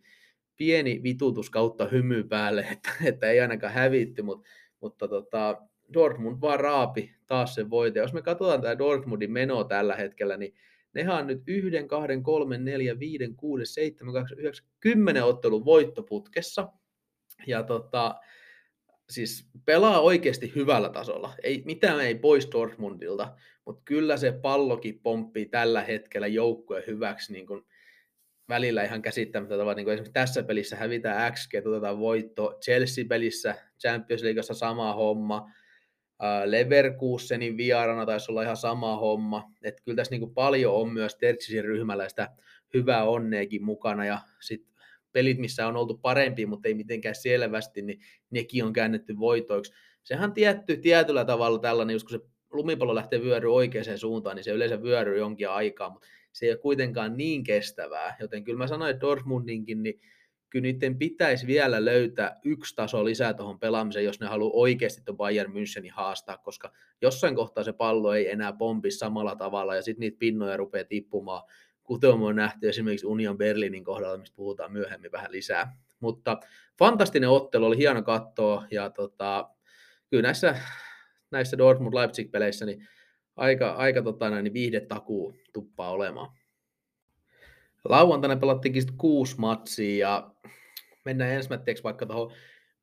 [0.56, 4.48] pieni vitutus kautta hymy päälle, että, että ei ainakaan hävitty, mutta,
[4.80, 5.62] mutta tota,
[5.92, 8.00] Dortmund vaan raapi taas sen voite.
[8.00, 10.54] Jos me katsotaan tämä Dortmundin meno tällä hetkellä, niin
[10.94, 16.68] nehän on nyt 1, 2, 3, 4, 5, 6, 7, 8, 9, 10 ottelun voittoputkessa.
[17.46, 18.14] Ja tota,
[19.10, 21.34] siis pelaa oikeasti hyvällä tasolla.
[21.42, 27.46] Ei, mitään ei pois Dortmundilta, mutta kyllä se pallokin pomppii tällä hetkellä joukkueen hyväksi niin
[27.46, 27.66] kuin
[28.48, 29.74] välillä ihan käsittämättä tavalla.
[29.74, 32.58] Niin kuin esimerkiksi tässä pelissä hävitään XG, otetaan voitto.
[32.64, 35.50] Chelsea-pelissä, Champions Leagueassa sama homma.
[36.44, 39.50] Leverkusenin vieraana taisi olla ihan sama homma.
[39.62, 42.28] Että kyllä tässä niin kuin paljon on myös Tertsisin ryhmällä sitä
[42.74, 44.04] hyvää onneekin mukana.
[44.04, 44.74] Ja sitten
[45.12, 48.00] pelit, missä on oltu parempi, mutta ei mitenkään selvästi, niin
[48.30, 49.72] nekin on käännetty voitoiksi.
[50.02, 54.50] Sehän tietty tietyllä tavalla tällainen, just kun se lumipallo lähtee vyöryä oikeaan suuntaan, niin se
[54.50, 58.16] yleensä vyöryy jonkin aikaa, mutta se ei ole kuitenkaan niin kestävää.
[58.20, 60.00] Joten kyllä mä sanoin, että Dortmundinkin, niin
[60.50, 65.16] kyllä niiden pitäisi vielä löytää yksi taso lisää tuohon pelaamiseen, jos ne haluaa oikeasti tuon
[65.16, 66.72] Bayern Münchenin haastaa, koska
[67.02, 71.42] jossain kohtaa se pallo ei enää pompi samalla tavalla, ja sitten niitä pinnoja rupeaa tippumaan
[71.88, 75.76] kuten on nähty esimerkiksi Union Berlinin kohdalla, mistä puhutaan myöhemmin vähän lisää.
[76.00, 76.40] Mutta
[76.78, 79.50] fantastinen ottelu, oli hieno katsoa, ja tota,
[80.10, 80.56] kyllä näissä,
[81.30, 82.88] näissä Dortmund-Leipzig-peleissä niin
[83.36, 86.37] aika, aika tota, niin viihdetakuu tuppaa olemaan.
[87.84, 90.30] Lauantaina pelattiinkin sitten kuusi matsia, ja
[91.04, 92.32] mennään ensimmäiseksi vaikka tuohon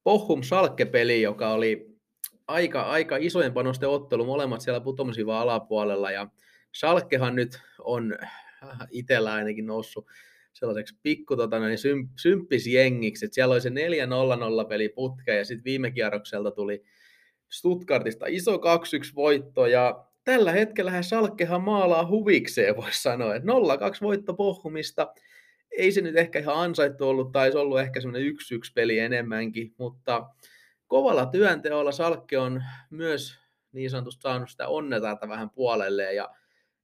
[0.04, 1.96] Bochum Schalke-peliin, joka oli
[2.48, 6.28] aika, aika isojen panosten ottelu, molemmat siellä putomisivan alapuolella, ja
[6.78, 8.18] Schalkehan nyt on
[8.92, 10.08] itsellä ainakin noussut
[10.54, 13.74] sellaiseksi pikku tota, niin symp, symppisjengiksi, siellä oli se 4-0-0
[14.70, 16.84] peli putke ja sitten viime kierrokselta tuli
[17.52, 18.60] Stuttgartista iso 2-1
[19.16, 23.54] voitto ja tällä hetkellä Salkkehan maalaa huvikseen, voisi sanoa, että 0-2
[24.02, 25.14] voitto Pohjumista,
[25.78, 28.36] ei se nyt ehkä ihan ansaittu ollut, tai olisi ollut ehkä semmoinen 1-1
[28.76, 30.30] peli enemmänkin, mutta
[30.88, 33.40] kovalla työnteolla Salkke on myös
[33.72, 36.30] niin sanotusti saanut sitä onneta vähän puolelleen, ja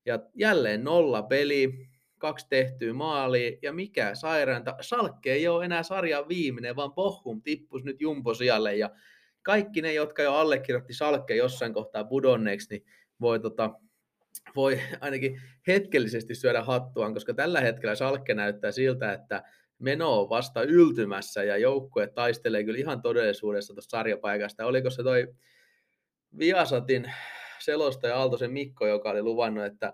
[0.05, 1.87] ja jälleen nolla peli,
[2.17, 7.83] kaksi tehtyä maalia, ja mikä sairaanta, Salkke ei ole enää sarjan viimeinen, vaan Bochum tippus
[7.83, 8.89] nyt jumposijalle, ja
[9.41, 12.85] kaikki ne, jotka jo allekirjoitti Salkke jossain kohtaa pudonneeksi, niin
[13.21, 13.69] voi, tota,
[14.55, 19.43] voi ainakin hetkellisesti syödä hattuaan, koska tällä hetkellä Salkke näyttää siltä, että
[19.79, 24.65] meno on vasta yltymässä ja joukkue taistelee kyllä ihan todellisuudessa tuosta sarjapaikasta.
[24.65, 25.27] Oliko se toi
[26.37, 27.11] Viasatin
[27.59, 29.93] selostaja Aaltosen Mikko, joka oli luvannut, että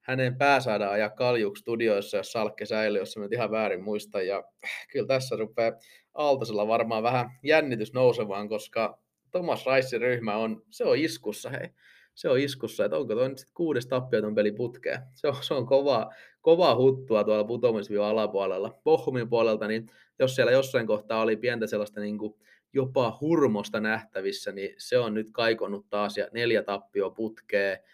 [0.00, 4.22] hänen pää saadaan ajaa kaljuksi studioissa, jos Salkke säilyy, jos nyt ihan väärin muista.
[4.22, 4.44] Ja
[4.92, 5.72] kyllä tässä rupeaa
[6.14, 8.98] Aaltosella varmaan vähän jännitys nousevaan, koska
[9.30, 11.68] Thomas Ricein ryhmä on, se on iskussa, hei.
[12.14, 15.00] Se on iskussa, että onko toi nyt sitten kuudes tappioton peli putkeen.
[15.14, 18.80] Se on, se on kovaa, kovaa huttua tuolla putoamisviivan alapuolella.
[18.84, 22.34] Bochumin puolelta, niin jos siellä jossain kohtaa oli pientä sellaista niin kuin
[22.72, 27.84] jopa hurmosta nähtävissä, niin se on nyt kaikonnut taas ja neljä tappio putkee.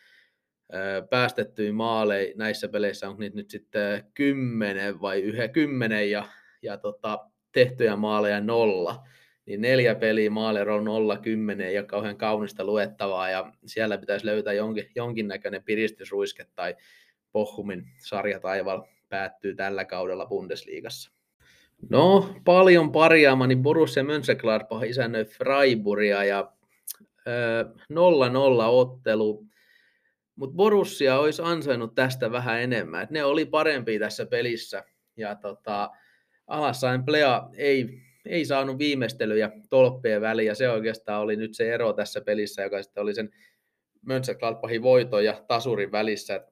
[1.10, 6.24] Päästettyihin maaleja näissä peleissä on niitä nyt sitten kymmenen vai yhä kymmenen ja,
[6.62, 7.18] ja tota,
[7.52, 9.06] tehtyjä maaleja nolla.
[9.50, 14.90] Niin neljä peliä maaleero nolla kymmenen ja kauhean kaunista luettavaa ja siellä pitäisi löytää jonkin,
[14.94, 16.76] jonkinnäköinen piristysruiske tai
[17.32, 21.10] Pohjumin sarjataival päättyy tällä kaudella Bundesliigassa.
[21.88, 26.52] No, paljon parjaamani Borussia Mönchengladbach isännöi Freiburgia ja
[27.92, 27.94] 0-0
[28.70, 29.46] ottelu,
[30.36, 33.02] mutta Borussia olisi ansainnut tästä vähän enemmän.
[33.02, 34.84] Et ne oli parempi tässä pelissä
[35.16, 35.90] ja tota,
[36.46, 41.92] alassain Plea ei, ei saanut viimeistelyjä tolppien väliin ja se oikeastaan oli nyt se ero
[41.92, 43.30] tässä pelissä, joka sitten oli sen
[44.06, 46.34] Mönchengladbachin voiton ja tasurin välissä.
[46.34, 46.42] Et,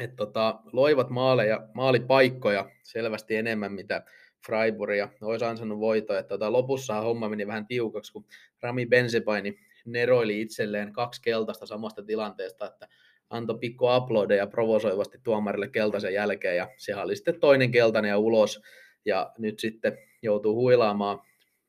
[0.00, 4.02] et tota, loivat maaleja, maalipaikkoja selvästi enemmän, mitä
[4.46, 5.08] Freiburgia.
[5.22, 8.24] Olisi ansainnut voito, että tota, lopussa homma meni vähän tiukaksi, kun
[8.62, 12.88] Rami Benzepaini neroili itselleen kaksi keltaista samasta tilanteesta, että
[13.30, 18.62] antoi pikku uploadeja provosoivasti tuomarille keltaisen jälkeen, ja sehän oli sitten toinen keltainen ja ulos,
[19.06, 21.20] ja nyt sitten joutuu huilaamaan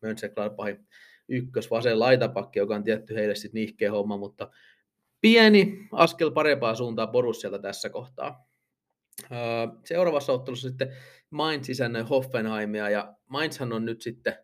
[0.02, 0.88] Mönchengladbachin
[1.30, 4.50] ykkös vasen laitapakki, joka on tietty heille sitten nihkeä homma, mutta
[5.22, 8.48] pieni askel parempaa suuntaan Borussialta tässä kohtaa.
[9.86, 10.94] Seuraavassa ottelussa sitten
[11.30, 14.38] Mainz isännöi Hoffenheimia ja Mainzhan on nyt sitten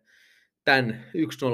[0.63, 1.05] tämän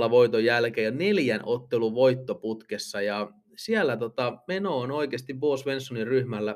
[0.08, 6.08] 1-0 voiton jälkeen ja neljän ottelun voittoputkessa ja siellä tota, meno on oikeasti Bo Svenssonin
[6.08, 6.56] ryhmällä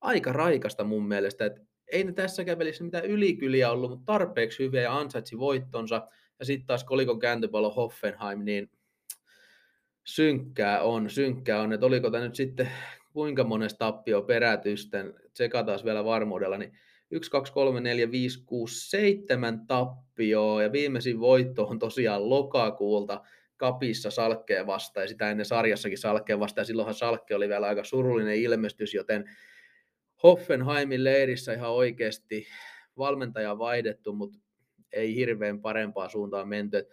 [0.00, 1.60] aika raikasta mun mielestä, että
[1.92, 6.08] ei ne tässäkään pelissä mitään ylikyliä ollut, mutta tarpeeksi hyviä ja ansaitsi voittonsa.
[6.38, 8.70] Ja sitten taas kolikon kääntöpallo Hoffenheim, niin
[10.04, 12.70] synkkää on, synkkää on, että oliko tämä nyt sitten
[13.12, 16.72] kuinka monesta tappio perätysten, tsekataan vielä varmuudella, niin
[17.10, 20.62] 1, 2, 3, 4, 5, 6, 7 tappioa.
[20.62, 23.20] Ja viimeisin voitto on tosiaan lokakuulta
[23.56, 27.84] kapissa Salkkeen vasta ja sitä ennen sarjassakin Salkkeen vasta ja silloinhan Salkke oli vielä aika
[27.84, 29.24] surullinen ilmestys, joten
[30.24, 32.46] Hoffenheimin leirissä ihan oikeasti
[32.98, 34.38] valmentaja vaihdettu, mutta
[34.92, 36.88] ei hirveän parempaa suuntaan menty.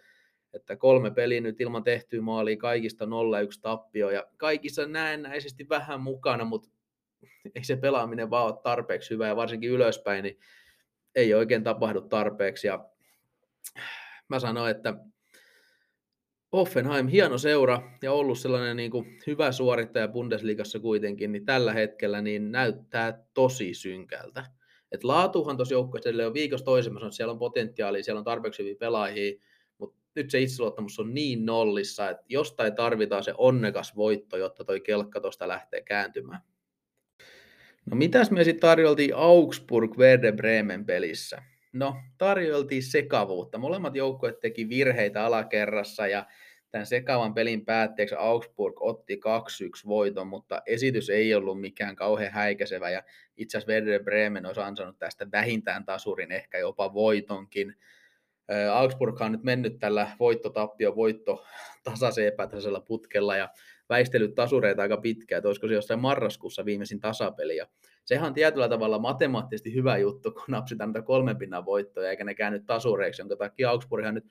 [0.54, 3.08] Että kolme peliä nyt ilman tehtyä maalia, kaikista 0-1
[3.60, 6.68] tappio ja kaikissa näennäisesti vähän mukana, mutta
[7.54, 10.38] ei se pelaaminen vaan ole tarpeeksi hyvä ja varsinkin ylöspäin, niin
[11.14, 12.66] ei oikein tapahdu tarpeeksi.
[12.66, 12.88] Ja
[14.28, 14.94] mä sanoin, että
[16.52, 22.22] Offenheim, hieno seura ja ollut sellainen niin kuin hyvä suorittaja Bundesliigassa kuitenkin, niin tällä hetkellä
[22.22, 24.44] niin näyttää tosi synkältä.
[24.92, 28.74] Et laatuhan tuossa joukkueessa on viikossa toisemmassa, että siellä on potentiaalia, siellä on tarpeeksi hyviä
[28.78, 29.40] pelaajia,
[29.78, 34.80] mutta nyt se itseluottamus on niin nollissa, että jostain tarvitaan se onnekas voitto, jotta toi
[34.80, 36.40] kelkka tuosta lähtee kääntymään.
[37.86, 41.42] No mitäs me sitten tarjoltiin Augsburg Werder Bremen pelissä?
[41.72, 43.58] No, tarjoltiin sekavuutta.
[43.58, 46.26] Molemmat joukkueet teki virheitä alakerrassa ja
[46.70, 49.20] tämän sekavan pelin päätteeksi Augsburg otti
[49.84, 53.02] 2-1 voiton, mutta esitys ei ollut mikään kauhean häikäisevä ja
[53.36, 57.76] itse asiassa Werder Bremen olisi ansainnut tästä vähintään tasurin, ehkä jopa voitonkin.
[58.72, 61.44] Augsburg on nyt mennyt tällä voittotappio voitto
[61.84, 63.48] tasaisen epätasaisella putkella ja
[63.88, 67.56] väistellyt tasureita aika pitkään, että olisiko se jossain marraskuussa viimeisin tasapeli.
[67.56, 67.66] Ja
[68.04, 72.34] sehän on tietyllä tavalla matemaattisesti hyvä juttu, kun napsitaan näitä kolmen pinnan voittoja, eikä ne
[72.34, 74.26] käänny tasureiksi, jonka takia Augsburghan nyt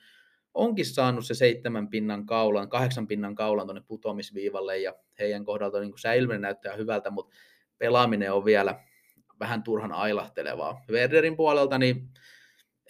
[0.54, 5.94] onkin saanut se seitsemän pinnan kaulan, kahdeksan pinnan kaulan tuonne putoamisviivalle, ja heidän kohdalta niin
[5.98, 7.36] säilyminen näyttää hyvältä, mutta
[7.78, 8.80] pelaaminen on vielä
[9.40, 10.82] vähän turhan ailahtelevaa.
[10.92, 12.10] Werderin puolelta niin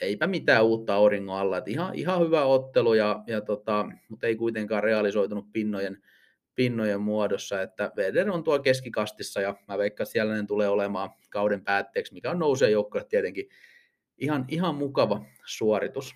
[0.02, 1.58] eipä mitään uutta auringon alla.
[1.58, 5.98] että ihan, ihan hyvä ottelu, ja, ja tota, mutta ei kuitenkaan realisoitunut pinnojen,
[6.56, 11.10] pinnojen muodossa, että Werder on tuo keskikastissa ja mä veikkaan, että siellä ne tulee olemaan
[11.30, 13.50] kauden päätteeksi, mikä on nousee joukkoille tietenkin
[14.18, 16.16] ihan, ihan mukava suoritus.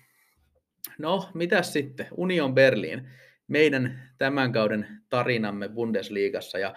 [0.98, 2.06] No, mitä sitten?
[2.16, 3.08] Union Berlin,
[3.48, 6.74] meidän tämän kauden tarinamme Bundesliigassa ja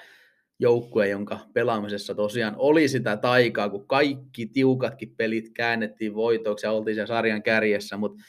[0.59, 6.95] joukkue, jonka pelaamisessa tosiaan oli sitä taikaa, kun kaikki tiukatkin pelit käännettiin voitoksi ja oltiin
[6.95, 8.23] siellä sarjan kärjessä, mutta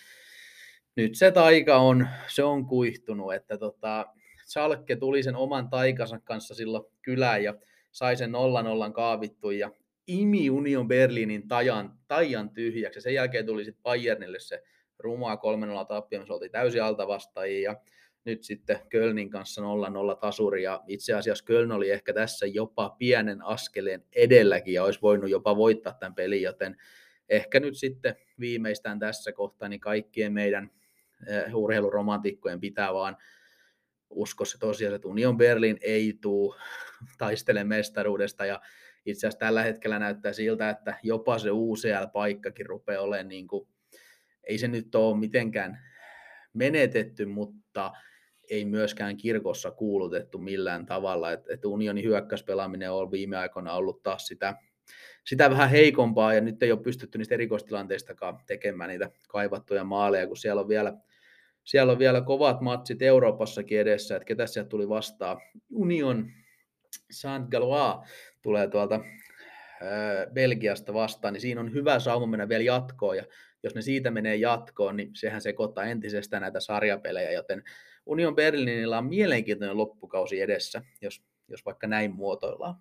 [0.97, 4.07] nyt se taika on, se on kuihtunut, että tota,
[4.51, 7.55] Salkke tuli sen oman taikansa kanssa silloin kylään ja
[7.91, 8.31] sai sen
[8.91, 9.71] 0-0 kaavittu ja
[10.07, 13.01] imi Union Berliinin tajan, tajan tyhjäksi.
[13.01, 14.63] Sen jälkeen tuli sitten Bayernille se
[14.99, 15.35] rumaa
[15.83, 17.71] 3-0 tappio, missä oltiin täysin vastaajia.
[17.71, 17.81] Ja
[18.25, 19.65] nyt sitten Kölnin kanssa 0-0
[20.21, 20.63] tasuri.
[20.63, 25.57] Ja itse asiassa Köln oli ehkä tässä jopa pienen askeleen edelläkin ja olisi voinut jopa
[25.57, 26.77] voittaa tämän pelin, joten
[27.29, 30.71] ehkä nyt sitten viimeistään tässä kohtaa niin kaikkien meidän
[31.27, 33.17] eh, urheiluromantikkojen pitää vaan
[34.11, 36.57] usko se tosiaan, että Union Berlin ei tule
[37.19, 38.47] taistele mestaruudesta.
[38.47, 38.61] Ja
[39.07, 43.69] itse asiassa tällä hetkellä näyttää siltä, että jopa se UCL-paikkakin rupeaa olemaan niin kuin,
[44.45, 45.79] ei se nyt ole mitenkään
[46.53, 47.93] menetetty, mutta
[48.51, 54.27] ei myöskään kirkossa kuulutettu millään tavalla, että, että unionin hyökkäyspelaaminen on viime aikoina ollut taas
[54.27, 54.55] sitä,
[55.27, 60.37] sitä vähän heikompaa, ja nyt ei ole pystytty niistä erikoistilanteistakaan tekemään niitä kaivattuja maaleja, kun
[60.37, 60.95] siellä on vielä
[61.65, 65.41] siellä on vielä kovat matsit Euroopassakin edessä, että ketä sieltä tuli vastaan.
[65.75, 66.31] Union
[67.11, 68.11] saint Galois
[68.43, 69.01] tulee tuolta
[70.33, 73.25] Belgiasta vastaan, niin siinä on hyvä sauma mennä vielä jatkoon, ja
[73.63, 77.63] jos ne siitä menee jatkoon, niin sehän sekoittaa entisestään näitä sarjapelejä, joten
[78.07, 82.75] Union Berlinillä on mielenkiintoinen loppukausi edessä, jos, jos vaikka näin muotoillaan.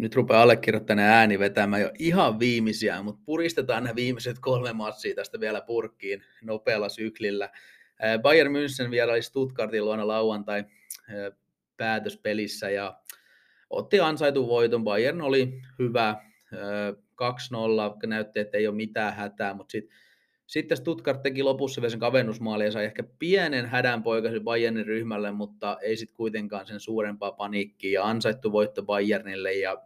[0.00, 5.40] Nyt rupeaa allekirjoittaneet ääni vetämään jo ihan viimeisiä, mutta puristetaan nämä viimeiset kolme matsia tästä
[5.40, 7.50] vielä purkkiin nopealla syklillä.
[8.22, 10.64] Bayern München vieraili Stuttgartin luona lauantai
[11.76, 13.00] päätöspelissä ja
[13.70, 14.84] otti ansaitun voiton.
[14.84, 16.16] Bayern oli hyvä,
[18.04, 19.96] 2-0, näytti, että ei ole mitään hätää, mutta sitten
[20.50, 25.32] sitten Stuttgart teki lopussa vielä sen kavennusmaali ja sai ehkä pienen hädän poikasi Bayernin ryhmälle,
[25.32, 28.00] mutta ei sitten kuitenkaan sen suurempaa paniikkia.
[28.00, 29.82] Ja ansaittu voitto Bayernille ja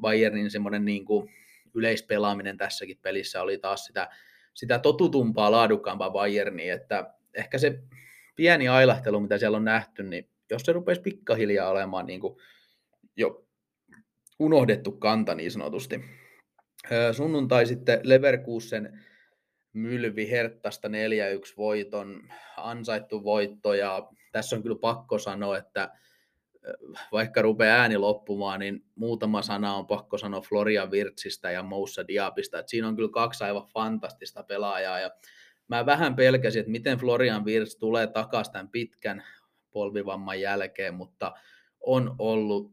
[0.00, 1.28] Bayernin semmoinen niin kuin
[1.74, 4.08] yleispelaaminen tässäkin pelissä oli taas sitä,
[4.54, 7.82] sitä totutumpaa, laadukkaampaa Bayernia, että ehkä se
[8.36, 12.36] pieni ailahtelu, mitä siellä on nähty, niin jos se rupesi pikkahiljaa olemaan niin kuin
[13.16, 13.46] jo
[14.38, 16.00] unohdettu kanta niin sanotusti.
[17.12, 19.00] Sunnuntai sitten Leverkusen
[19.72, 20.92] Mylvi Herttasta 4-1
[21.56, 22.22] voiton,
[22.56, 25.92] ansaittu voitto ja tässä on kyllä pakko sanoa, että
[27.12, 32.58] vaikka rupeaa ääni loppumaan, niin muutama sana on pakko sanoa Florian Virtsistä ja Moussa Diabista.
[32.58, 35.10] että siinä on kyllä kaksi aivan fantastista pelaajaa ja
[35.68, 39.24] mä vähän pelkäsin, että miten Florian Virts tulee takaisin tämän pitkän
[39.70, 41.32] polvivamman jälkeen, mutta
[41.80, 42.72] on ollut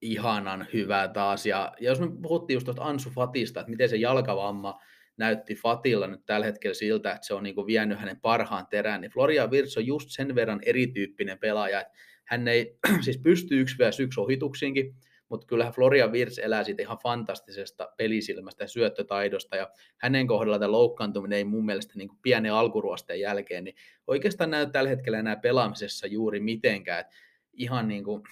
[0.00, 1.46] ihanan hyvää taas.
[1.46, 4.80] Ja, ja jos me puhuttiin just tuosta Ansu Fatista, että miten se jalkavamma
[5.16, 9.00] näytti Fatilla nyt tällä hetkellä siltä, että se on niin kuin vienyt hänen parhaan terään,
[9.00, 11.92] niin Florian Virts on just sen verran erityyppinen pelaaja, että
[12.24, 14.94] hän ei siis pysty yksi vs yksi ohituksiinkin,
[15.28, 20.72] mutta kyllähän Florian Virts elää siitä ihan fantastisesta pelisilmästä ja syöttötaidosta, ja hänen kohdalla tämä
[20.72, 23.74] loukkaantuminen ei mun mielestä niin pienen alkuruosteen jälkeen, niin
[24.06, 27.16] oikeastaan näy tällä hetkellä enää pelaamisessa juuri mitenkään, että
[27.52, 28.22] ihan niin kuin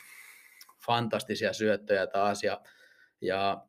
[0.86, 2.60] fantastisia syöttöjä taas, ja,
[3.20, 3.66] ja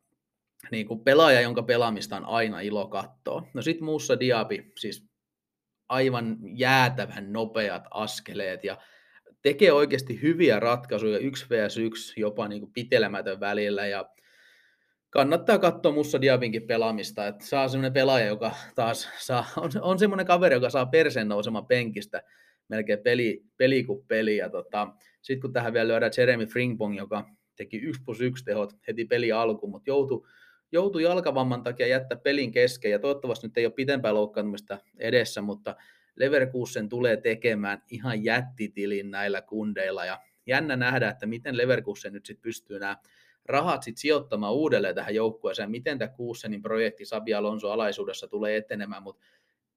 [0.71, 3.47] niin kuin pelaaja, jonka pelaamista on aina ilo katsoa.
[3.53, 5.05] No sitten muussa Diabi, siis
[5.89, 8.77] aivan jäätävän nopeat askeleet, ja
[9.41, 14.05] tekee oikeasti hyviä ratkaisuja, 1 vs 1, jopa niin kuin pitelemätön välillä, ja
[15.09, 20.25] kannattaa katsoa Mussa Diabinkin pelaamista, että saa semmoinen pelaaja, joka taas saa, on, on semmoinen
[20.25, 22.23] kaveri, joka saa persen nousemaan penkistä
[22.67, 24.87] melkein peli, peli kuin peli, tota,
[25.21, 29.31] sitten kun tähän vielä lyödään Jeremy Fringpong, joka teki 1 plus 1 tehot heti peli
[29.31, 30.27] alkuun, mutta joutui,
[30.71, 35.75] joutui jalkavamman takia jättää pelin kesken, ja toivottavasti nyt ei ole pitempää loukkaantumista edessä, mutta
[36.15, 42.41] Leverkusen tulee tekemään ihan jättitilin näillä kundeilla ja jännä nähdä, että miten Leverkusen nyt sitten
[42.41, 42.97] pystyy nämä
[43.45, 49.03] rahat sitten sijoittamaan uudelleen tähän joukkueeseen, miten tämä Kuussenin projekti Sabi Alonso alaisuudessa tulee etenemään,
[49.03, 49.25] mutta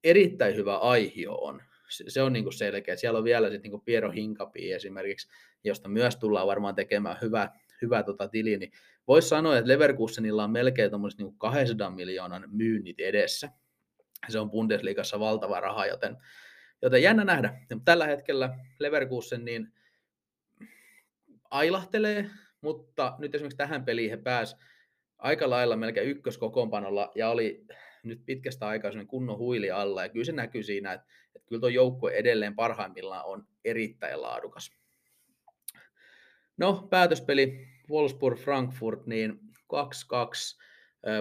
[0.05, 1.62] erittäin hyvä aihio on.
[1.88, 2.97] Se on niin kuin selkeä.
[2.97, 5.28] Siellä on vielä sitten niin Piero Hinkapi esimerkiksi,
[5.64, 7.51] josta myös tullaan varmaan tekemään hyvä,
[7.82, 8.72] hyvä tota tili, niin
[9.09, 13.50] voisi sanoa, että Leverkusenilla on melkein niin 200 miljoonan myynnit edessä
[14.28, 16.16] se on Bundesliigassa valtava raha, joten,
[16.82, 17.61] joten jännä nähdä.
[17.84, 19.72] Tällä hetkellä Leverkusen niin
[21.50, 22.30] ailahtelee,
[22.61, 24.57] mutta nyt esimerkiksi tähän peliin he pääs
[25.18, 27.64] aika lailla melkein ykköskokoonpanolla ja oli
[28.02, 30.02] nyt pitkästä aikaa kunnon huili alla.
[30.02, 34.70] Ja kyllä se näkyy siinä, että, että kyllä tuo joukkue edelleen parhaimmillaan on erittäin laadukas.
[36.57, 39.41] No, päätöspeli Wolfsburg-Frankfurt, niin
[39.72, 39.76] 2-2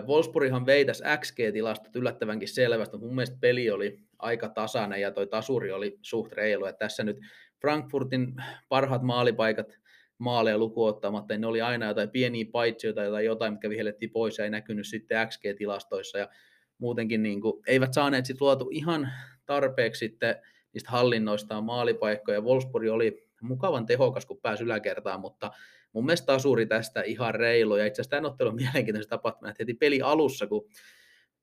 [0.07, 5.27] Wolfsburghan vei tässä XG-tilastot yllättävänkin selvästi, mutta mun mielestä peli oli aika tasainen ja toi
[5.27, 6.65] tasuri oli suht reilu.
[6.65, 7.17] Ja tässä nyt
[7.61, 8.35] Frankfurtin
[8.69, 9.79] parhaat maalipaikat
[10.17, 14.43] maaleja lukuottamatta, niin ne oli aina jotain pieniä paitsioita tai jotain, mitkä vihellettiin pois ja
[14.43, 16.17] ei näkynyt sitten XG-tilastoissa.
[16.17, 16.29] Ja
[16.77, 19.11] muutenkin niin kuin, eivät saaneet sitten luotu ihan
[19.45, 20.35] tarpeeksi sitten
[20.73, 22.41] niistä hallinnoistaan maalipaikkoja.
[22.41, 25.51] Wolfsburg oli mukavan tehokas, kun pääsi yläkertaan, mutta
[25.93, 29.73] mun mielestä tasuri tästä ihan reilu, ja itse asiassa tämän ottelun mielenkiintoinen tapahtuma, että heti
[29.73, 30.69] peli alussa, kun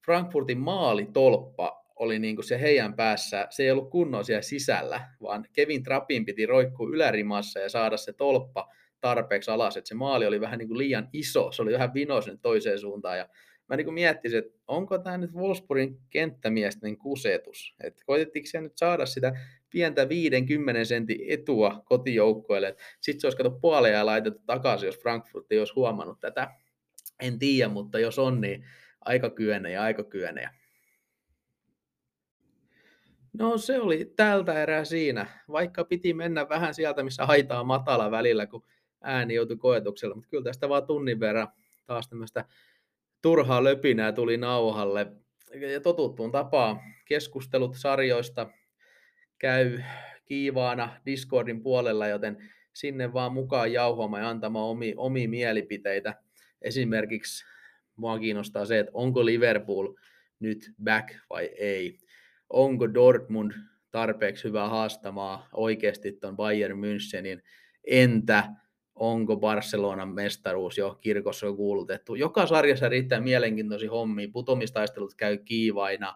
[0.07, 5.47] Frankfurtin maalitolppa oli niin kuin se heidän päässä, se ei ollut kunnon siellä sisällä, vaan
[5.53, 8.69] Kevin Trappin piti roikkua ylärimassa ja saada se tolppa
[9.01, 12.39] tarpeeksi alas, että se maali oli vähän niin kuin liian iso, se oli vähän vinoisen
[12.39, 13.29] toiseen suuntaan, ja
[13.71, 19.33] mä niin miettisin, että onko tämä nyt Wolfsburgin kenttämiesten kusetus, että koitettiinko nyt saada sitä
[19.71, 22.77] pientä 50 sentin etua kotijoukkoille.
[23.01, 26.51] Sitten se olisi kato ja laitettu takaisin, jos Frankfurt ei olisi huomannut tätä.
[27.21, 28.65] En tiedä, mutta jos on, niin
[29.01, 30.49] aika kyöne ja aika kyöne.
[33.33, 38.47] No se oli tältä erää siinä, vaikka piti mennä vähän sieltä, missä haitaa matala välillä,
[38.47, 38.65] kun
[39.01, 41.49] ääni joutui koetuksella, mutta kyllä tästä vaan tunnin verran
[41.87, 42.45] taas tämmöistä
[43.23, 45.07] turhaa löpinää tuli nauhalle.
[45.73, 48.51] Ja totuttuun tapaan keskustelut sarjoista,
[49.39, 49.81] käy
[50.25, 56.15] kiivaana Discordin puolella, joten sinne vaan mukaan jauhoamaan ja antamaan omi, omia mielipiteitä.
[56.63, 57.45] Esimerkiksi
[57.97, 59.95] mua kiinnostaa se, että onko Liverpool
[60.41, 61.99] nyt back vai ei.
[62.51, 63.53] Onko Dortmund
[63.91, 67.43] tarpeeksi hyvä haastamaan oikeasti tuon Bayern Münchenin.
[67.87, 68.45] Entä
[69.01, 72.15] onko Barcelonan mestaruus jo kirkossa jo kuulutettu.
[72.15, 74.29] Joka sarjassa riittää mielenkiintoisia hommia.
[74.33, 76.15] Putomistaistelut käy kiivaina,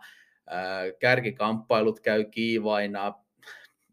[0.98, 3.14] kärkikamppailut käy kiivaina,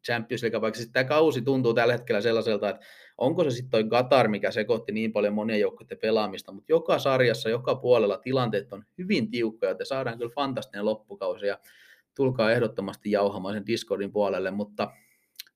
[0.06, 2.86] Champions League, vaikka tämä kausi tuntuu tällä hetkellä sellaiselta, että
[3.18, 7.50] onko se sitten toi Qatar, mikä sekoitti niin paljon monien joukkojen pelaamista, mutta joka sarjassa,
[7.50, 11.60] joka puolella tilanteet on hyvin tiukkoja, että saadaan kyllä fantastinen loppukausi ja
[12.16, 14.92] tulkaa ehdottomasti jauhamaan sen Discordin puolelle, mutta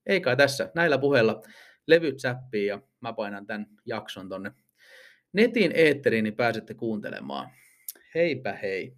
[0.06, 0.70] ei kai tässä.
[0.74, 1.42] Näillä puheilla
[1.86, 4.52] levyt säppii ja mä painan tämän jakson tonne
[5.32, 7.50] netin eetteriin, niin pääsette kuuntelemaan.
[8.14, 8.96] Heipä hei!